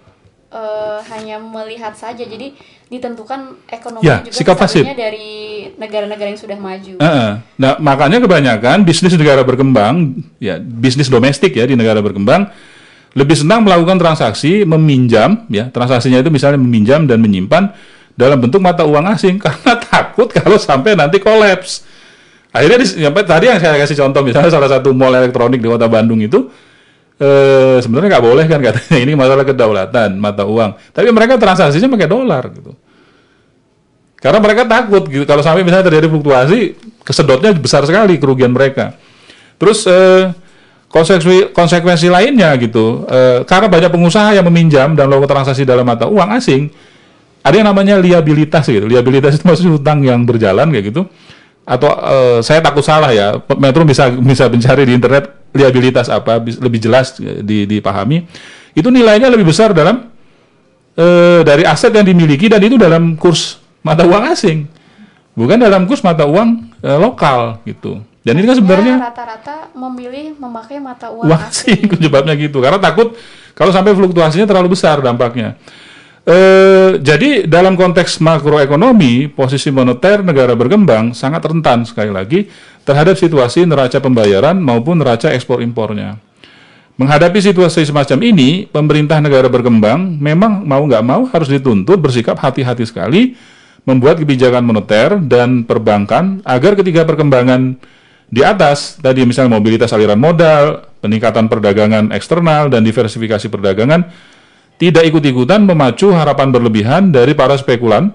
[0.48, 2.22] eh, hanya melihat saja.
[2.22, 2.56] Jadi
[2.88, 4.84] ditentukan ekonomi Ya, juga sikap pasif.
[4.84, 6.94] dari negara-negara yang sudah maju.
[6.96, 7.30] Heeh.
[7.56, 12.52] Nah, makanya kebanyakan bisnis negara berkembang, ya bisnis domestik ya di negara berkembang,
[13.12, 17.72] lebih senang melakukan transaksi meminjam, ya transaksinya itu misalnya meminjam dan menyimpan
[18.12, 21.88] dalam bentuk mata uang asing karena takut kalau sampai nanti kolaps.
[22.52, 26.20] Akhirnya sampai tadi yang saya kasih contoh misalnya salah satu mall elektronik di kota Bandung
[26.20, 26.52] itu
[27.16, 32.08] eh, sebenarnya nggak boleh kan katanya ini masalah kedaulatan mata uang, tapi mereka transaksinya pakai
[32.08, 32.72] dolar gitu.
[34.22, 38.94] Karena mereka takut gitu kalau sampai misalnya terjadi fluktuasi, kesedotnya besar sekali kerugian mereka.
[39.56, 40.30] Terus eh,
[40.92, 46.04] konsekuensi konsekuensi lainnya gitu eh, karena banyak pengusaha yang meminjam dan melakukan transaksi dalam mata
[46.04, 46.68] uang asing
[47.42, 48.86] ada yang namanya liabilitas gitu.
[48.86, 51.02] Liabilitas itu maksudnya hutang yang berjalan kayak gitu.
[51.62, 53.38] Atau eh, saya takut salah ya.
[53.58, 58.24] Metro bisa bisa mencari di internet liabilitas apa lebih jelas eh, di, dipahami.
[58.72, 60.08] Itu nilainya lebih besar dalam
[60.94, 64.66] eh, dari aset yang dimiliki dan itu dalam kurs mata uang asing.
[65.34, 68.00] Bukan dalam kurs mata uang eh, lokal gitu.
[68.22, 71.90] Dan ini kan sebenarnya Ya, rata-rata memilih memakai mata uang, Wah sih asing.
[71.90, 72.62] penyebabnya gitu.
[72.62, 73.18] Karena takut
[73.58, 75.58] kalau sampai fluktuasinya terlalu besar dampaknya.
[76.22, 82.46] Eh, jadi dalam konteks makroekonomi posisi moneter negara berkembang sangat rentan sekali lagi
[82.86, 86.22] terhadap situasi neraca pembayaran maupun neraca ekspor impornya.
[86.94, 92.86] Menghadapi situasi semacam ini, pemerintah negara berkembang memang mau nggak mau harus dituntut bersikap hati-hati
[92.86, 93.34] sekali
[93.82, 97.82] membuat kebijakan moneter dan perbankan agar ketiga perkembangan
[98.30, 104.06] di atas tadi misalnya mobilitas aliran modal, peningkatan perdagangan eksternal dan diversifikasi perdagangan
[104.76, 108.12] tidak ikut-ikutan memacu harapan berlebihan dari para spekulan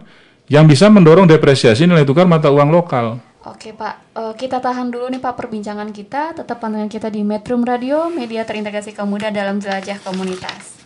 [0.47, 3.19] yang bisa mendorong depresiasi nilai tukar mata uang lokal.
[3.47, 6.33] Oke Pak, Eh, kita tahan dulu nih Pak perbincangan kita.
[6.33, 10.81] Tetap pantengin kita di Metro Radio, media terintegrasi kaum muda dalam jelajah komunitas.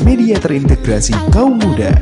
[0.00, 1.92] Media terintegrasi kaum muda.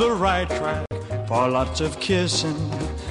[0.00, 0.86] The right track
[1.28, 2.56] for lots of kissing.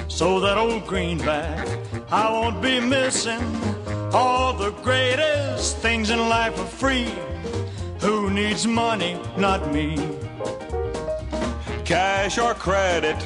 [0.08, 1.68] So that old greenback
[2.10, 3.44] I won't be missing.
[4.12, 7.14] All the greatest things in life are free.
[8.00, 9.16] Who needs money?
[9.36, 9.88] Not me.
[11.84, 13.18] Cash or credit,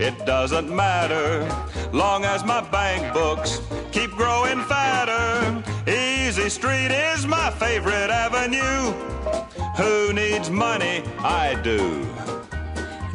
[0.00, 1.46] it doesn't matter.
[1.92, 3.60] Long as my bank books
[3.92, 5.62] keep growing fatter.
[5.88, 8.90] Easy Street is my favorite avenue.
[9.76, 11.04] Who needs money?
[11.18, 12.04] I do.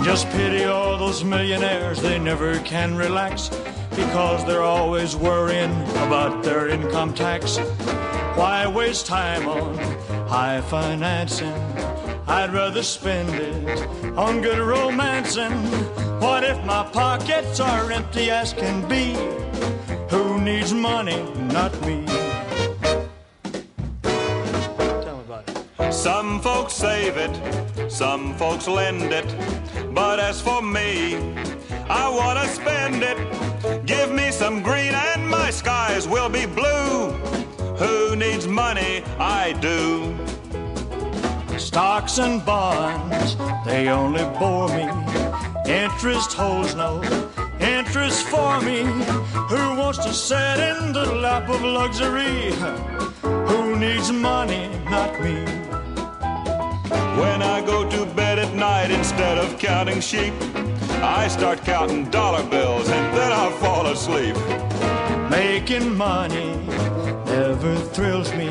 [0.03, 3.49] Just pity all those millionaires, they never can relax
[3.95, 5.71] because they're always worrying
[6.07, 7.57] about their income tax.
[8.35, 9.77] Why waste time on
[10.27, 11.53] high financing?
[12.27, 13.87] I'd rather spend it
[14.17, 15.51] on good romancing.
[16.19, 19.13] What if my pockets are empty as can be?
[20.09, 21.21] Who needs money?
[21.53, 22.05] Not me.
[24.01, 25.49] Tell me about
[25.79, 25.93] it.
[25.93, 27.31] Some folks save it,
[27.91, 29.27] some folks lend it.
[29.93, 31.15] But as for me,
[31.89, 33.85] I want to spend it.
[33.85, 37.11] Give me some green and my skies will be blue.
[37.81, 39.03] Who needs money?
[39.19, 40.15] I do.
[41.57, 43.35] Stocks and bonds,
[43.65, 44.87] they only bore me.
[45.67, 47.01] Interest holds no
[47.61, 48.83] interest for me.
[49.51, 52.51] Who wants to sit in the lap of luxury?
[53.21, 54.69] Who needs money?
[54.85, 55.45] Not me.
[57.19, 60.33] When I go to bed at night instead of counting sheep,
[61.01, 64.35] I start counting dollar bills and then I fall asleep.
[65.29, 66.55] Making money
[67.25, 68.49] never thrills me.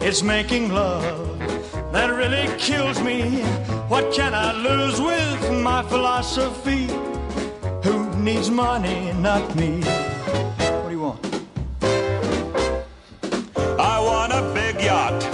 [0.00, 1.38] It's making love
[1.92, 3.42] that really kills me.
[3.88, 6.86] What can I lose with my philosophy?
[7.82, 9.12] Who needs money?
[9.14, 9.80] Not me.
[9.82, 11.26] What do you want?
[13.80, 15.24] I want a big yacht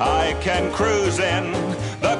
[0.00, 1.51] I can cruise in,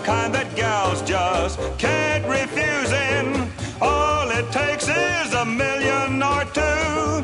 [0.05, 3.48] kind that gals just can't refuse in.
[3.80, 7.22] All it takes is a million or two.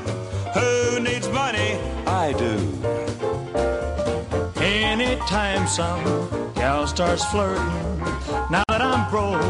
[0.58, 1.78] Who needs money?
[2.06, 2.54] I do.
[4.62, 6.04] Anytime some
[6.54, 7.98] gal starts flirting,
[8.50, 9.42] now that I'm broke,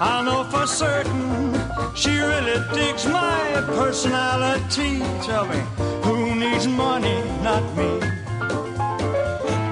[0.00, 1.54] I know for certain
[1.94, 5.00] she really digs my personality.
[5.22, 5.60] Tell me,
[6.02, 7.22] who needs money?
[7.42, 8.19] Not me.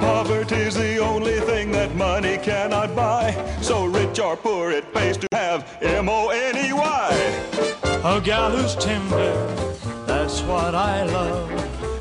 [0.01, 3.33] Poverty's the only thing that money cannot buy.
[3.61, 7.09] So rich or poor, it pays to have M O N E Y.
[8.05, 9.35] A gal who's tender,
[10.07, 11.51] that's what I love.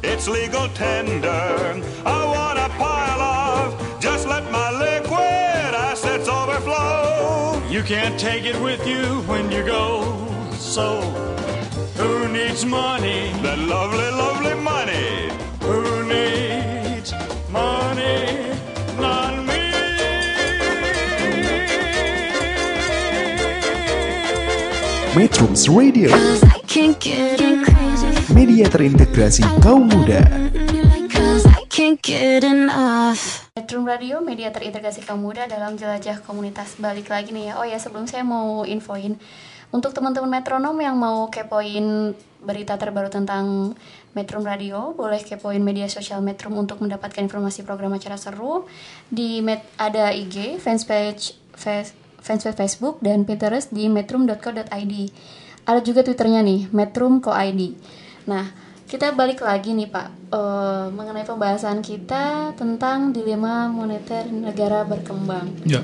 [0.03, 1.81] It's legal tender.
[2.05, 3.99] I want a pile of.
[3.99, 7.61] Just let my liquid assets overflow.
[7.69, 9.85] You can't take it with you when you go.
[10.53, 11.01] So,
[11.95, 13.31] who needs money?
[13.41, 15.31] That lovely, lovely money.
[15.61, 16.76] Who needs
[17.51, 18.51] money?
[18.99, 19.71] Not me.
[25.17, 26.13] Metrums Radio,
[28.35, 30.21] media terintegrasi kaum muda.
[33.57, 36.77] Metro Radio, media terintegrasi kaum muda dalam jelajah komunitas.
[36.77, 37.53] Balik lagi nih ya.
[37.57, 39.17] Oh ya, sebelum saya mau infoin
[39.73, 43.73] untuk teman-teman metronom yang mau kepoin berita terbaru tentang
[44.13, 48.65] Metro Radio, boleh kepoin media sosial Metro untuk mendapatkan informasi program acara seru.
[49.09, 51.37] Di met ada IG, fanspage,
[52.21, 54.95] fanspage Facebook dan Pinterest di metrum.co.id.
[55.67, 57.61] Ada juga Twitternya nih, metrum.co.id.
[58.27, 58.45] Nah,
[58.87, 65.51] kita balik lagi nih Pak eh, mengenai pembahasan kita tentang dilema moneter negara berkembang.
[65.67, 65.83] Ya.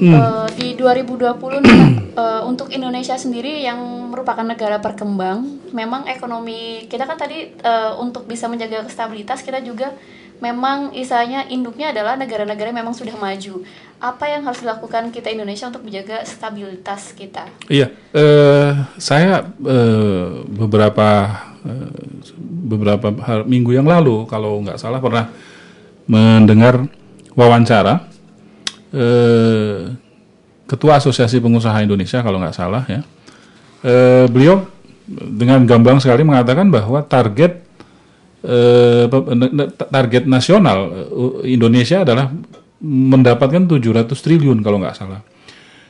[0.00, 1.90] Eh, di 2020 nih Pak,
[2.24, 8.24] eh, untuk Indonesia sendiri yang merupakan negara berkembang, memang ekonomi kita kan tadi eh, untuk
[8.24, 9.92] bisa menjaga stabilitas kita juga
[10.40, 13.60] memang istilahnya induknya adalah negara-negara yang memang sudah maju.
[14.00, 17.44] Apa yang harus dilakukan kita Indonesia untuk menjaga stabilitas kita?
[17.68, 21.28] Iya, eh, saya eh, beberapa
[21.60, 21.92] eh,
[22.40, 23.12] beberapa
[23.44, 25.28] minggu yang lalu, kalau nggak salah pernah
[26.08, 26.88] mendengar
[27.36, 28.09] wawancara
[28.94, 29.90] eh,
[30.70, 33.02] Ketua Asosiasi Pengusaha Indonesia, kalau nggak salah ya,
[33.80, 34.68] Eh, beliau
[35.08, 37.64] dengan gamblang sekali mengatakan bahwa target
[38.44, 39.08] eh,
[39.88, 42.28] target nasional eh, Indonesia adalah
[42.80, 45.24] mendapatkan 700 triliun kalau nggak salah.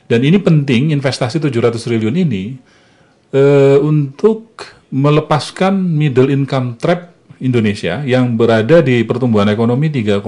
[0.07, 2.55] Dan ini penting investasi 700 triliun ini
[3.35, 7.10] eh, untuk melepaskan middle income trap
[7.41, 10.21] Indonesia yang berada di pertumbuhan ekonomi 3,5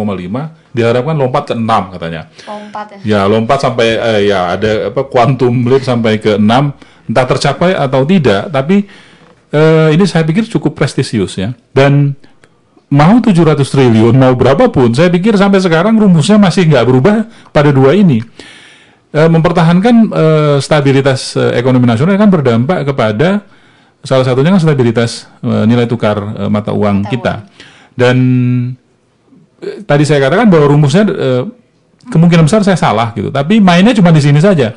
[0.74, 2.22] diharapkan lompat ke 6 katanya.
[2.49, 2.99] Lompat ya.
[3.05, 6.43] Ya, lompat sampai eh, ya ada apa quantum leap sampai ke 6
[7.14, 8.89] entah tercapai atau tidak, tapi
[9.53, 11.53] eh, ini saya pikir cukup prestisius ya.
[11.70, 12.18] Dan
[12.89, 17.16] mau 700 triliun mau berapapun, saya pikir sampai sekarang rumusnya masih nggak berubah
[17.53, 18.26] pada dua ini.
[19.14, 23.45] Eh, mempertahankan eh, stabilitas eh, ekonomi nasional kan berdampak kepada
[24.03, 27.47] salah satunya kan stabilitas eh, nilai tukar eh, mata uang kita.
[27.95, 28.17] Dan
[29.63, 31.43] eh, tadi saya katakan bahwa rumusnya eh,
[32.11, 33.31] kemungkinan besar saya salah gitu.
[33.31, 34.75] Tapi mainnya cuma di sini saja.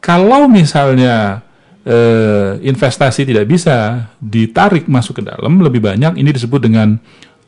[0.00, 1.44] Kalau misalnya
[1.84, 6.96] eh, investasi tidak bisa ditarik masuk ke dalam lebih banyak, ini disebut dengan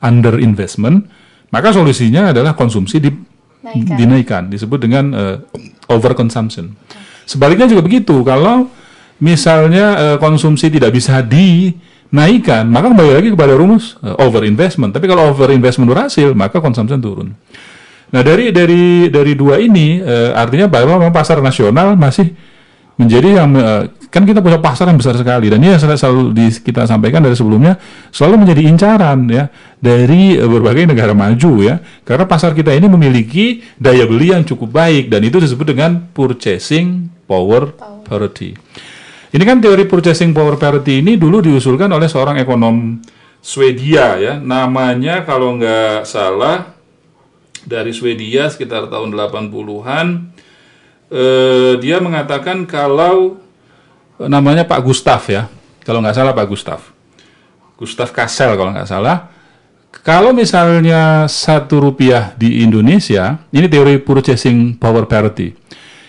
[0.05, 1.09] under investment,
[1.51, 3.97] maka solusinya adalah konsumsi di, Naikkan.
[3.97, 5.37] dinaikkan, disebut dengan eh,
[5.89, 6.77] over consumption.
[7.29, 8.21] Sebaliknya juga begitu.
[8.25, 8.69] Kalau
[9.19, 11.23] misalnya eh, konsumsi tidak bisa
[12.09, 14.97] naikkan, maka kembali lagi kepada rumus uh, over investment.
[14.97, 17.37] Tapi kalau over investment berhasil, maka consumption turun.
[18.09, 22.33] Nah dari dari dari dua ini uh, artinya bahwa memang pasar nasional masih
[22.99, 23.55] menjadi yang
[24.11, 27.39] kan kita punya pasar yang besar sekali dan ini yang selalu, di, kita sampaikan dari
[27.39, 27.79] sebelumnya
[28.11, 29.47] selalu menjadi incaran ya
[29.79, 35.15] dari berbagai negara maju ya karena pasar kita ini memiliki daya beli yang cukup baik
[35.15, 37.71] dan itu disebut dengan purchasing power
[38.03, 38.57] parity.
[39.29, 42.97] Ini kan teori purchasing power parity ini dulu diusulkan oleh seorang ekonom
[43.45, 44.35] Swedia ya.
[44.41, 46.73] Namanya kalau nggak salah
[47.69, 50.07] dari Swedia sekitar tahun 80-an
[51.13, 53.37] eh, dia mengatakan kalau
[54.17, 55.49] eh, namanya Pak Gustav ya.
[55.85, 56.81] Kalau nggak salah Pak Gustav
[57.79, 59.31] Gustav Kassel kalau nggak salah.
[59.89, 65.55] Kalau misalnya satu rupiah di Indonesia ini teori purchasing power parity.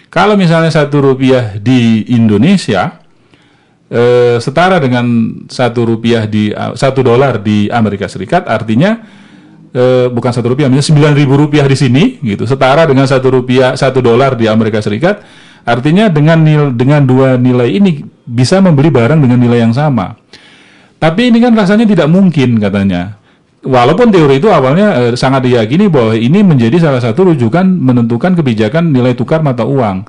[0.09, 2.98] Kalau misalnya satu rupiah di Indonesia
[3.89, 5.05] eh, setara dengan
[5.49, 9.01] satu rupiah di eh, satu dolar di Amerika Serikat artinya
[9.73, 12.45] eh, bukan satu rupiah misalnya sembilan ribu rupiah di sini gitu.
[12.45, 15.21] Setara dengan satu rupiah satu dolar di Amerika Serikat
[15.65, 20.15] artinya dengan nil, dengan dua nilai ini bisa membeli barang dengan nilai yang sama.
[20.99, 23.15] Tapi ini kan rasanya tidak mungkin katanya.
[23.59, 28.91] Walaupun teori itu awalnya eh, sangat diyakini bahwa ini menjadi salah satu rujukan menentukan kebijakan
[28.95, 30.07] nilai tukar mata uang.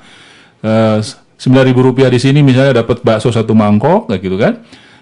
[0.62, 0.98] Eh,
[1.40, 4.60] 9.000 rupiah di sini misalnya dapat bakso satu mangkok kayak gitu kan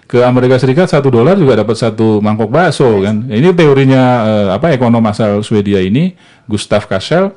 [0.09, 3.29] ke Amerika Serikat satu dolar juga dapat satu mangkok bakso kan.
[3.29, 6.17] Ini teorinya eh, apa ekonom asal Swedia ini
[6.49, 7.29] Gustav Kassel.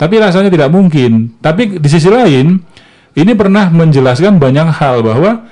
[0.00, 1.36] Tapi rasanya tidak mungkin.
[1.44, 2.64] Tapi di sisi lain
[3.12, 5.44] ini pernah menjelaskan banyak hal bahwa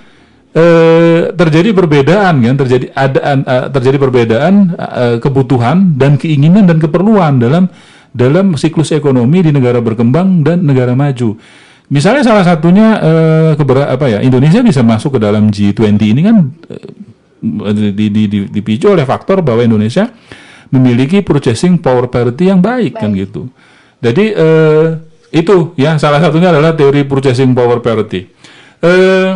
[0.56, 3.20] eh, terjadi perbedaan kan, terjadi ada
[3.68, 4.72] terjadi perbedaan
[5.20, 7.68] kebutuhan dan keinginan dan keperluan dalam
[8.16, 11.36] dalam siklus ekonomi di negara berkembang dan negara maju.
[11.92, 16.36] Misalnya salah satunya eh, keber, apa ya Indonesia bisa masuk ke dalam G20 ini kan
[16.72, 20.08] eh, di, di, di, dipicu oleh faktor bahwa Indonesia
[20.72, 23.12] memiliki purchasing power parity yang baik, kan baik.
[23.12, 23.42] kan gitu.
[24.00, 24.86] Jadi eh,
[25.36, 28.24] itu ya salah satunya adalah teori purchasing power parity.
[28.80, 29.30] Eh,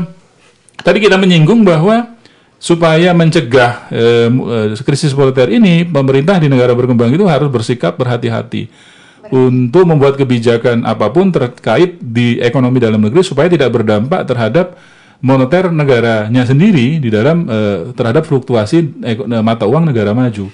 [0.80, 2.16] tadi kita menyinggung bahwa
[2.56, 8.95] supaya mencegah eh krisis moneter ini, pemerintah di negara berkembang itu harus bersikap berhati-hati
[9.32, 14.76] untuk membuat kebijakan apa pun terkait di ekonomi dalam negeri supaya tidak berdampak terhadap
[15.24, 20.52] moneter negaranya sendiri di dalam uh, terhadap fluktuasi eh, mata uang negara maju.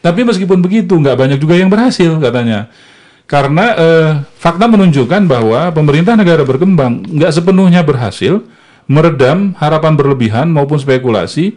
[0.00, 2.72] Tapi meskipun begitu, nggak banyak juga yang berhasil katanya.
[3.30, 4.10] Karena uh,
[4.40, 8.42] fakta menunjukkan bahwa pemerintah negara berkembang nggak sepenuhnya berhasil
[8.90, 11.54] meredam harapan berlebihan maupun spekulasi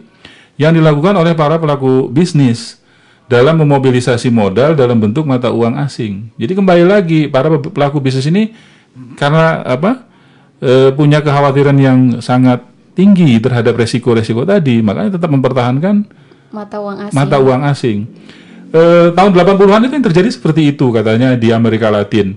[0.54, 2.78] yang dilakukan oleh para pelaku bisnis
[3.24, 6.28] dalam memobilisasi modal dalam bentuk mata uang asing.
[6.36, 8.52] Jadi kembali lagi para pelaku bisnis ini
[9.16, 10.04] karena apa
[10.60, 12.62] e, punya kekhawatiran yang sangat
[12.94, 16.06] tinggi terhadap resiko-resiko tadi, makanya tetap mempertahankan
[16.54, 17.16] mata uang asing.
[17.16, 17.98] Mata uang asing.
[18.70, 18.82] E,
[19.16, 22.36] tahun 80-an itu yang terjadi seperti itu katanya di Amerika Latin.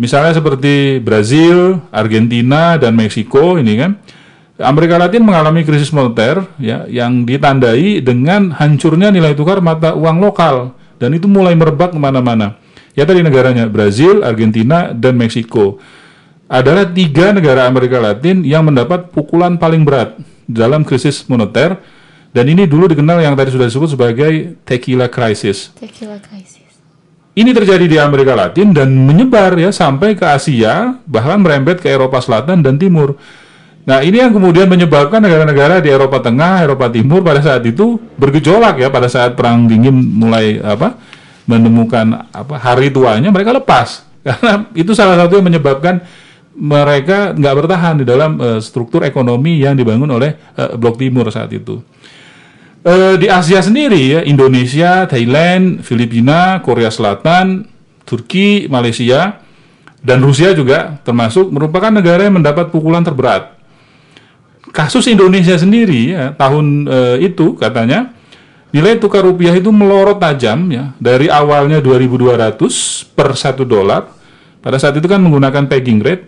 [0.00, 4.00] Misalnya seperti Brazil, Argentina dan Meksiko ini kan
[4.60, 10.76] Amerika Latin mengalami krisis moneter ya yang ditandai dengan hancurnya nilai tukar mata uang lokal
[11.00, 12.60] dan itu mulai merebak ke mana-mana.
[12.92, 15.80] Ya tadi negaranya Brazil, Argentina, dan Meksiko
[16.50, 21.78] adalah tiga negara Amerika Latin yang mendapat pukulan paling berat dalam krisis moneter
[22.30, 25.72] dan ini dulu dikenal yang tadi sudah disebut sebagai tequila crisis.
[25.78, 26.60] Tequila crisis.
[27.32, 32.18] Ini terjadi di Amerika Latin dan menyebar ya sampai ke Asia bahkan merembet ke Eropa
[32.18, 33.16] Selatan dan Timur.
[33.88, 38.76] Nah ini yang kemudian menyebabkan negara-negara di Eropa Tengah, Eropa Timur pada saat itu bergejolak
[38.76, 41.00] ya pada saat perang dingin mulai apa
[41.48, 46.04] menemukan apa hari tuanya mereka lepas karena itu salah satu yang menyebabkan
[46.60, 51.48] mereka nggak bertahan di dalam uh, struktur ekonomi yang dibangun oleh uh, blok timur saat
[51.56, 51.80] itu.
[52.80, 57.64] Uh, di Asia sendiri ya Indonesia, Thailand, Filipina, Korea Selatan,
[58.04, 59.40] Turki, Malaysia
[60.00, 63.59] dan Rusia juga termasuk merupakan negara yang mendapat pukulan terberat
[64.68, 68.12] kasus Indonesia sendiri ya tahun uh, itu katanya
[68.70, 72.60] nilai tukar rupiah itu melorot tajam ya dari awalnya 2.200
[73.16, 74.06] per satu dolar
[74.60, 76.24] pada saat itu kan menggunakan pegging rate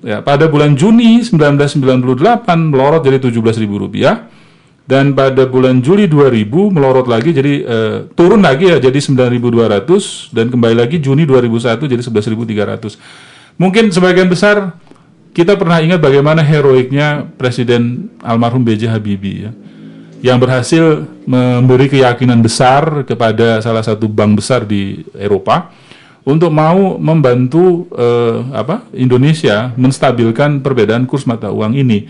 [0.00, 3.38] ya pada bulan Juni 1998 melorot jadi 17.000
[3.68, 4.30] rupiah
[4.82, 10.50] dan pada bulan Juli 2000 melorot lagi jadi uh, turun lagi ya jadi 9.200 dan
[10.50, 12.98] kembali lagi Juni 2001 jadi 11.300
[13.60, 14.74] mungkin sebagian besar
[15.32, 18.92] kita pernah ingat bagaimana heroiknya Presiden almarhum B.J.
[18.92, 19.50] Habibie ya,
[20.20, 25.72] yang berhasil memberi keyakinan besar kepada salah satu bank besar di Eropa
[26.22, 32.06] untuk mau membantu eh, apa Indonesia menstabilkan perbedaan kurs mata uang ini.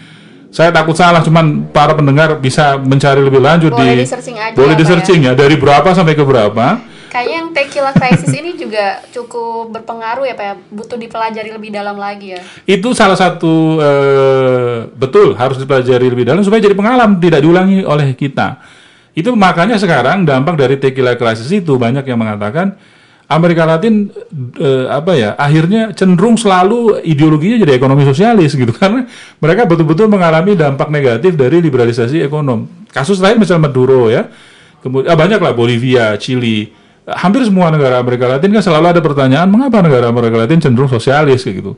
[0.53, 4.79] Saya takut salah, cuman para pendengar bisa mencari lebih lanjut Boleh di aja boleh ya,
[4.79, 6.92] di searching ya dari berapa sampai ke berapa.
[7.13, 10.55] Kayaknya yang tequila crisis ini juga cukup berpengaruh ya Pak ya.
[10.73, 12.41] Butuh dipelajari lebih dalam lagi ya.
[12.65, 18.17] Itu salah satu eh, betul harus dipelajari lebih dalam supaya jadi pengalaman tidak diulangi oleh
[18.17, 18.65] kita.
[19.13, 22.81] Itu makanya sekarang dampak dari tequila crisis itu banyak yang mengatakan
[23.29, 24.09] Amerika Latin
[24.57, 29.05] eh, apa ya akhirnya cenderung selalu ideologinya jadi ekonomi sosialis gitu karena
[29.37, 32.89] mereka betul-betul mengalami dampak negatif dari liberalisasi ekonom.
[32.89, 34.33] Kasus lain misalnya Maduro ya,
[34.81, 39.51] kemudian ah, banyak lah Bolivia, Chili, hampir semua negara Amerika Latin kan selalu ada pertanyaan
[39.51, 41.73] mengapa negara Amerika Latin cenderung sosialis kayak gitu.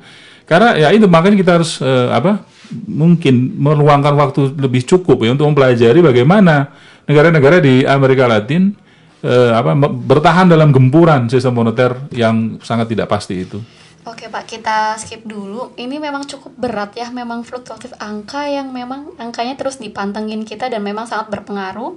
[0.44, 2.44] Karena ya itu makanya kita harus eh, apa
[2.84, 6.68] mungkin meluangkan waktu lebih cukup ya untuk mempelajari bagaimana
[7.08, 8.76] negara-negara di Amerika Latin
[9.24, 13.60] eh, apa bertahan dalam gempuran sistem moneter yang sangat tidak pasti itu.
[14.04, 15.72] Oke Pak, kita skip dulu.
[15.80, 20.84] Ini memang cukup berat ya, memang fluktuatif angka yang memang angkanya terus dipantengin kita dan
[20.84, 21.96] memang sangat berpengaruh.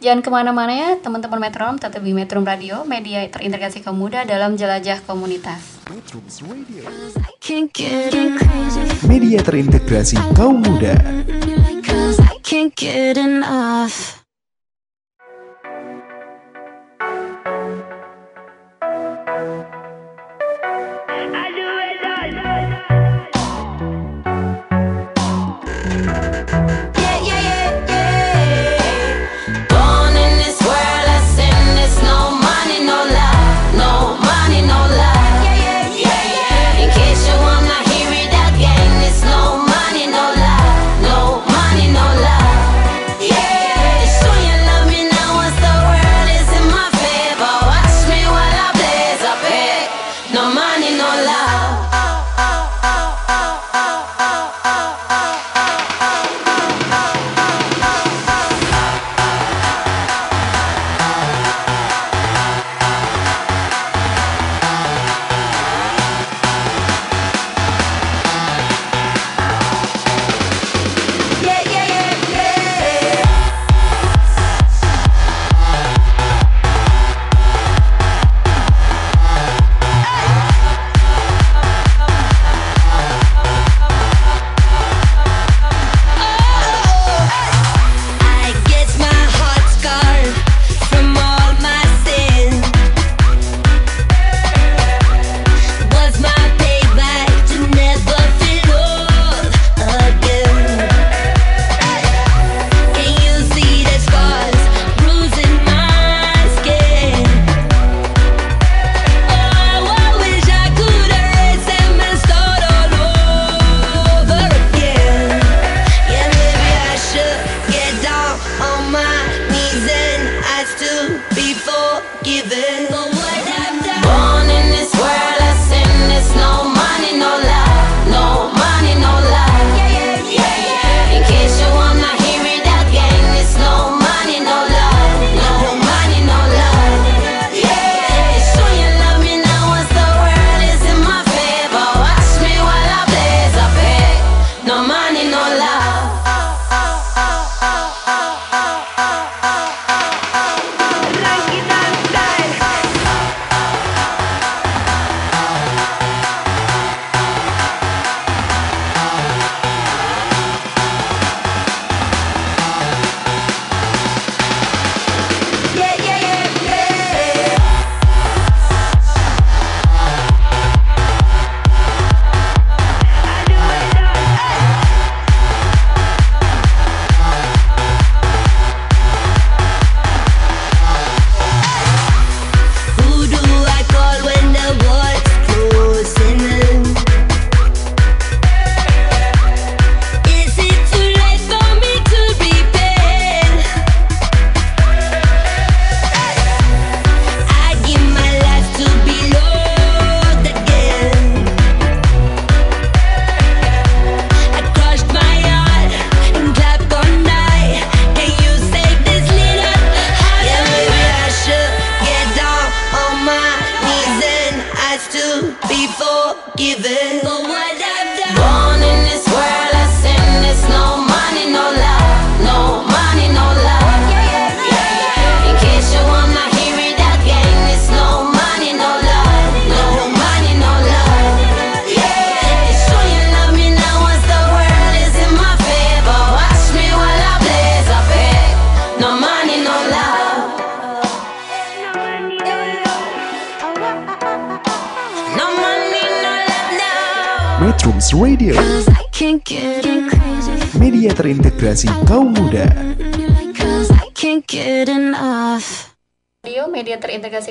[0.00, 4.56] Jangan ke mana-mana ya, teman-teman Metronom, tetap di Metrum Radio, media terintegrasi kaum muda dalam
[4.56, 5.84] jelajah komunitas.
[9.04, 10.96] Media terintegrasi kaum muda.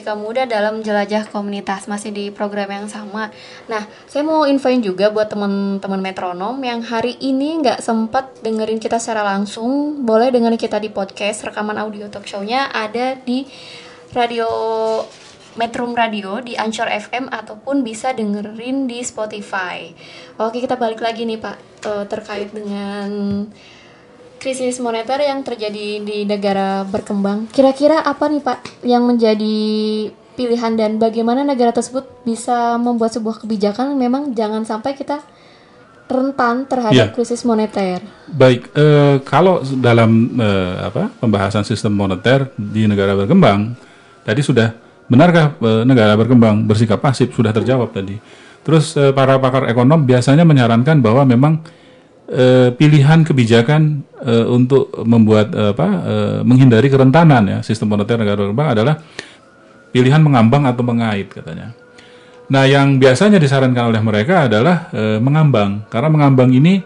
[0.10, 3.30] Kaum muda dalam jelajah komunitas masih di program yang sama.
[3.70, 8.98] Nah, saya mau infoin juga buat teman-teman metronom yang hari ini nggak sempat dengerin kita
[8.98, 13.46] secara langsung, boleh dengerin kita di podcast rekaman audio talk show-nya ada di
[14.18, 14.50] radio
[15.62, 19.94] Metrum Radio di Anchor FM ataupun bisa dengerin di Spotify.
[20.42, 23.46] Oke, kita balik lagi nih Pak eh, terkait dengan
[24.40, 27.52] krisis moneter yang terjadi di negara berkembang.
[27.52, 29.58] Kira-kira apa nih Pak yang menjadi
[30.34, 35.20] pilihan dan bagaimana negara tersebut bisa membuat sebuah kebijakan memang jangan sampai kita
[36.10, 37.06] rentan terhadap Ya.
[37.14, 38.02] krisis moneter.
[38.26, 43.78] Baik, eh, kalau dalam eh, apa pembahasan sistem moneter di negara berkembang,
[44.26, 44.74] tadi sudah
[45.06, 48.18] benarkah eh, negara berkembang bersikap pasif sudah terjawab tadi.
[48.66, 51.62] Terus eh, para pakar ekonom biasanya menyarankan bahwa memang
[52.26, 58.40] eh, pilihan kebijakan eh, untuk membuat eh, apa eh, menghindari kerentanan ya sistem moneter negara
[58.40, 58.96] berkembang adalah
[59.90, 61.74] pilihan mengambang atau mengait katanya.
[62.50, 66.82] Nah, yang biasanya disarankan oleh mereka adalah eh, mengambang karena mengambang ini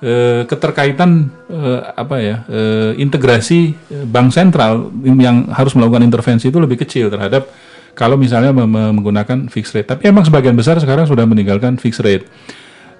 [0.00, 3.76] eh, keterkaitan eh, apa ya eh, integrasi
[4.08, 7.48] bank sentral yang harus melakukan intervensi itu lebih kecil terhadap
[7.96, 9.88] kalau misalnya menggunakan fixed rate.
[9.88, 12.28] Tapi emang sebagian besar sekarang sudah meninggalkan fixed rate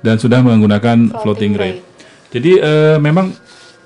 [0.01, 1.81] dan sudah menggunakan floating, rate.
[2.33, 3.33] Jadi eh, memang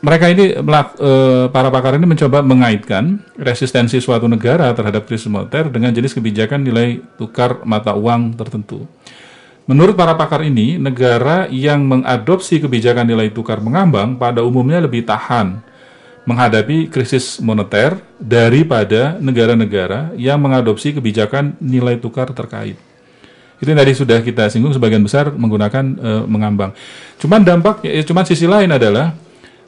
[0.01, 5.93] mereka ini eh, para pakar ini mencoba mengaitkan resistensi suatu negara terhadap krisis moneter dengan
[5.93, 8.89] jenis kebijakan nilai tukar mata uang tertentu.
[9.69, 15.63] Menurut para pakar ini, negara yang mengadopsi kebijakan nilai tukar mengambang pada umumnya lebih tahan
[16.25, 22.75] menghadapi krisis moneter daripada negara-negara yang mengadopsi kebijakan nilai tukar terkait.
[23.61, 26.73] Itu yang tadi sudah kita singgung sebagian besar menggunakan eh, mengambang.
[27.21, 29.13] Cuman dampak, eh, cuman sisi lain adalah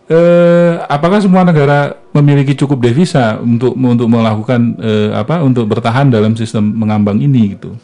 [0.09, 6.35] eh, apakah semua negara memiliki cukup devisa untuk untuk melakukan eh, apa untuk bertahan dalam
[6.35, 7.75] sistem mengambang ini gitu.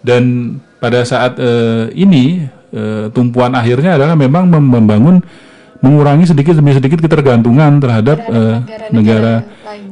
[0.00, 5.16] Dan pada saat eh, ini eh, tumpuan akhirnya adalah memang mem- membangun
[5.80, 8.56] mengurangi sedikit demi sedikit ketergantungan terhadap eh,
[8.92, 9.34] negara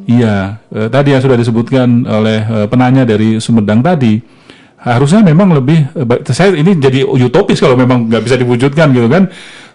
[0.09, 0.37] Iya,
[0.73, 4.21] eh, tadi yang sudah disebutkan oleh eh, penanya dari Sumedang tadi,
[4.81, 9.29] harusnya memang lebih, ba- saya ini jadi utopis kalau memang nggak bisa diwujudkan gitu kan.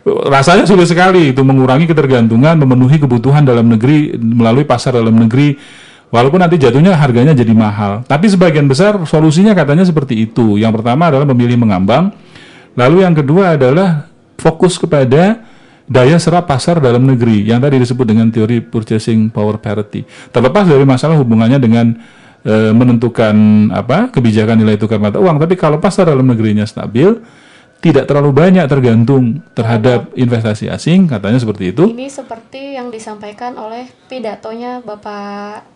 [0.03, 5.55] Rasanya sulit sekali itu mengurangi ketergantungan, memenuhi kebutuhan dalam negeri melalui pasar dalam negeri.
[6.13, 8.05] Walaupun nanti jatuhnya harganya jadi mahal.
[8.05, 10.61] Tapi sebagian besar solusinya katanya seperti itu.
[10.61, 12.13] Yang pertama adalah memilih mengambang.
[12.77, 15.41] Lalu yang kedua adalah fokus kepada
[15.87, 20.05] daya serap pasar dalam negeri yang tadi disebut dengan teori purchasing power parity.
[20.29, 21.95] Terlepas dari masalah hubungannya dengan
[22.43, 23.35] eh, menentukan
[23.71, 27.09] apa kebijakan nilai tukar mata uang, tapi kalau pasar dalam negerinya stabil,
[27.83, 31.83] tidak terlalu banyak tergantung terhadap investasi asing, katanya seperti itu.
[31.85, 35.67] Ini seperti yang disampaikan oleh pidatonya Bapak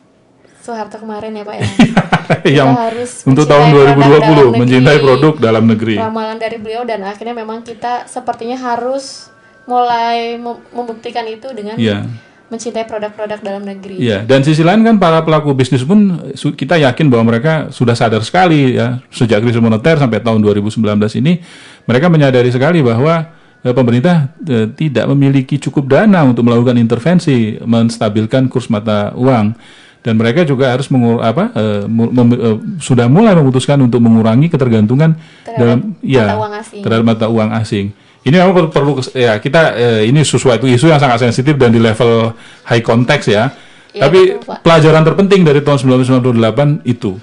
[0.58, 1.68] Soeharto kemarin ya Pak ya.
[2.64, 4.60] yang harus untuk tahun produk dalam 2020 negeri.
[4.60, 5.96] mencintai produk dalam negeri.
[5.96, 9.28] Ramalan dari beliau dan akhirnya memang kita sepertinya harus
[9.64, 12.08] mulai mem- membuktikan itu dengan Iya.
[12.48, 14.00] Mencintai produk-produk dalam negeri.
[14.00, 16.16] Iya, dan sisi lain kan para pelaku bisnis pun
[16.54, 20.80] kita yakin bahwa mereka sudah sadar sekali ya sejak krisis moneter sampai tahun 2019
[21.18, 21.44] ini
[21.84, 23.28] mereka menyadari sekali bahwa
[23.62, 29.52] eh, pemerintah eh, tidak memiliki cukup dana untuk melakukan intervensi menstabilkan kurs mata uang
[30.00, 35.20] dan mereka juga harus mengur apa eh, mem- eh, sudah mulai memutuskan untuk mengurangi ketergantungan
[35.44, 36.80] Terhadap dalam ya mata uang asing.
[36.80, 37.88] terhadap mata uang asing.
[38.28, 42.36] Ini memang perlu, ya kita eh, ini sesuatu isu yang sangat sensitif dan di level
[42.68, 43.56] high context ya.
[43.96, 44.60] Iya, Tapi betul, Pak.
[44.68, 47.16] pelajaran terpenting dari tahun 1998 itu.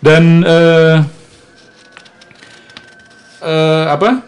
[0.00, 0.96] Dan eh,
[3.44, 4.24] eh, apa?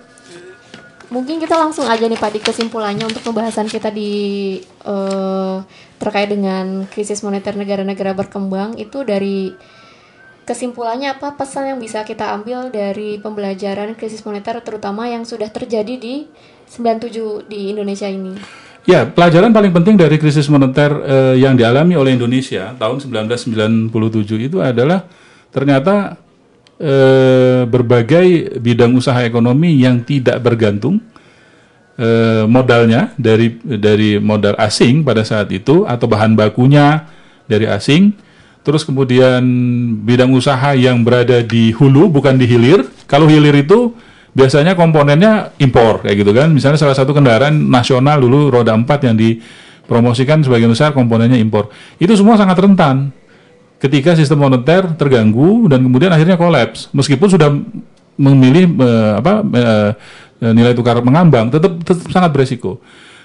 [1.10, 5.56] Mungkin kita langsung aja nih Pak di kesimpulannya untuk pembahasan kita di eh,
[5.96, 9.56] terkait dengan krisis moneter negara-negara berkembang itu dari
[10.48, 15.94] kesimpulannya apa pesan yang bisa kita ambil dari pembelajaran krisis moneter terutama yang sudah terjadi
[16.00, 16.26] di
[16.70, 18.38] 97 di Indonesia ini.
[18.88, 23.92] Ya, pelajaran paling penting dari krisis moneter eh, yang dialami oleh Indonesia tahun 1997
[24.48, 25.04] itu adalah
[25.52, 26.16] ternyata
[26.80, 31.04] eh, berbagai bidang usaha ekonomi yang tidak bergantung
[32.00, 37.04] eh, modalnya dari dari modal asing pada saat itu atau bahan bakunya
[37.44, 38.29] dari asing.
[38.60, 39.40] Terus kemudian
[40.04, 42.84] bidang usaha yang berada di hulu bukan di hilir.
[43.08, 43.96] Kalau hilir itu
[44.36, 46.52] biasanya komponennya impor kayak gitu kan.
[46.52, 51.72] Misalnya salah satu kendaraan nasional dulu roda 4 yang dipromosikan sebagian besar komponennya impor.
[51.96, 53.16] Itu semua sangat rentan
[53.80, 56.92] ketika sistem moneter terganggu dan kemudian akhirnya kolaps.
[56.92, 57.48] Meskipun sudah
[58.20, 58.76] memilih
[59.16, 59.90] apa eh,
[60.52, 62.76] nilai tukar mengambang, tetap, tetap sangat beresiko.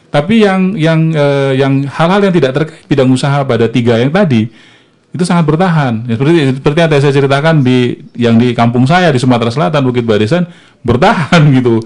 [0.07, 4.47] Tapi yang yang eh, yang hal-hal yang tidak terkait bidang usaha pada tiga yang tadi
[5.16, 6.03] itu sangat bertahan.
[6.05, 7.78] Ya, seperti seperti yang tadi saya ceritakan di
[8.13, 10.43] yang di kampung saya di Sumatera Selatan Bukit Barisan
[10.84, 11.80] bertahan gitu.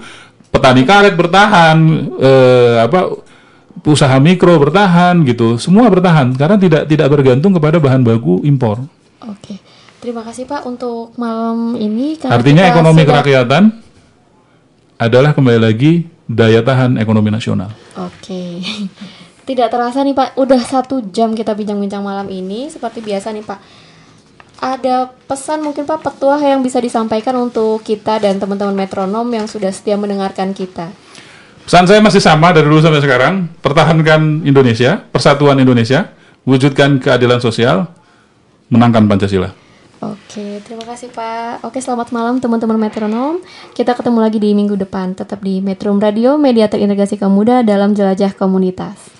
[0.50, 1.78] Petani karet bertahan,
[2.18, 3.14] eh, apa
[3.86, 5.54] usaha mikro bertahan gitu.
[5.56, 8.82] Semua bertahan karena tidak tidak bergantung kepada bahan baku impor.
[9.22, 9.62] Oke.
[10.00, 12.18] Terima kasih Pak untuk malam ini.
[12.18, 13.62] karena Artinya ekonomi sudah- kerakyatan
[14.96, 15.92] adalah kembali lagi
[16.24, 17.70] daya tahan ekonomi nasional.
[17.94, 18.58] Oke.
[19.50, 22.70] Tidak terasa nih Pak, udah satu jam kita bincang-bincang malam ini.
[22.70, 23.58] Seperti biasa nih Pak,
[24.62, 29.74] ada pesan mungkin Pak petua yang bisa disampaikan untuk kita dan teman-teman metronom yang sudah
[29.74, 30.94] setia mendengarkan kita.
[31.66, 36.14] Pesan saya masih sama dari dulu sampai sekarang, pertahankan Indonesia, persatuan Indonesia,
[36.46, 37.90] wujudkan keadilan sosial,
[38.70, 39.50] menangkan Pancasila.
[39.98, 41.66] Oke, terima kasih Pak.
[41.66, 43.42] Oke, selamat malam teman-teman metronom.
[43.74, 45.18] Kita ketemu lagi di minggu depan.
[45.18, 49.19] Tetap di Metro Radio, media terintegrasi kaum muda dalam jelajah komunitas.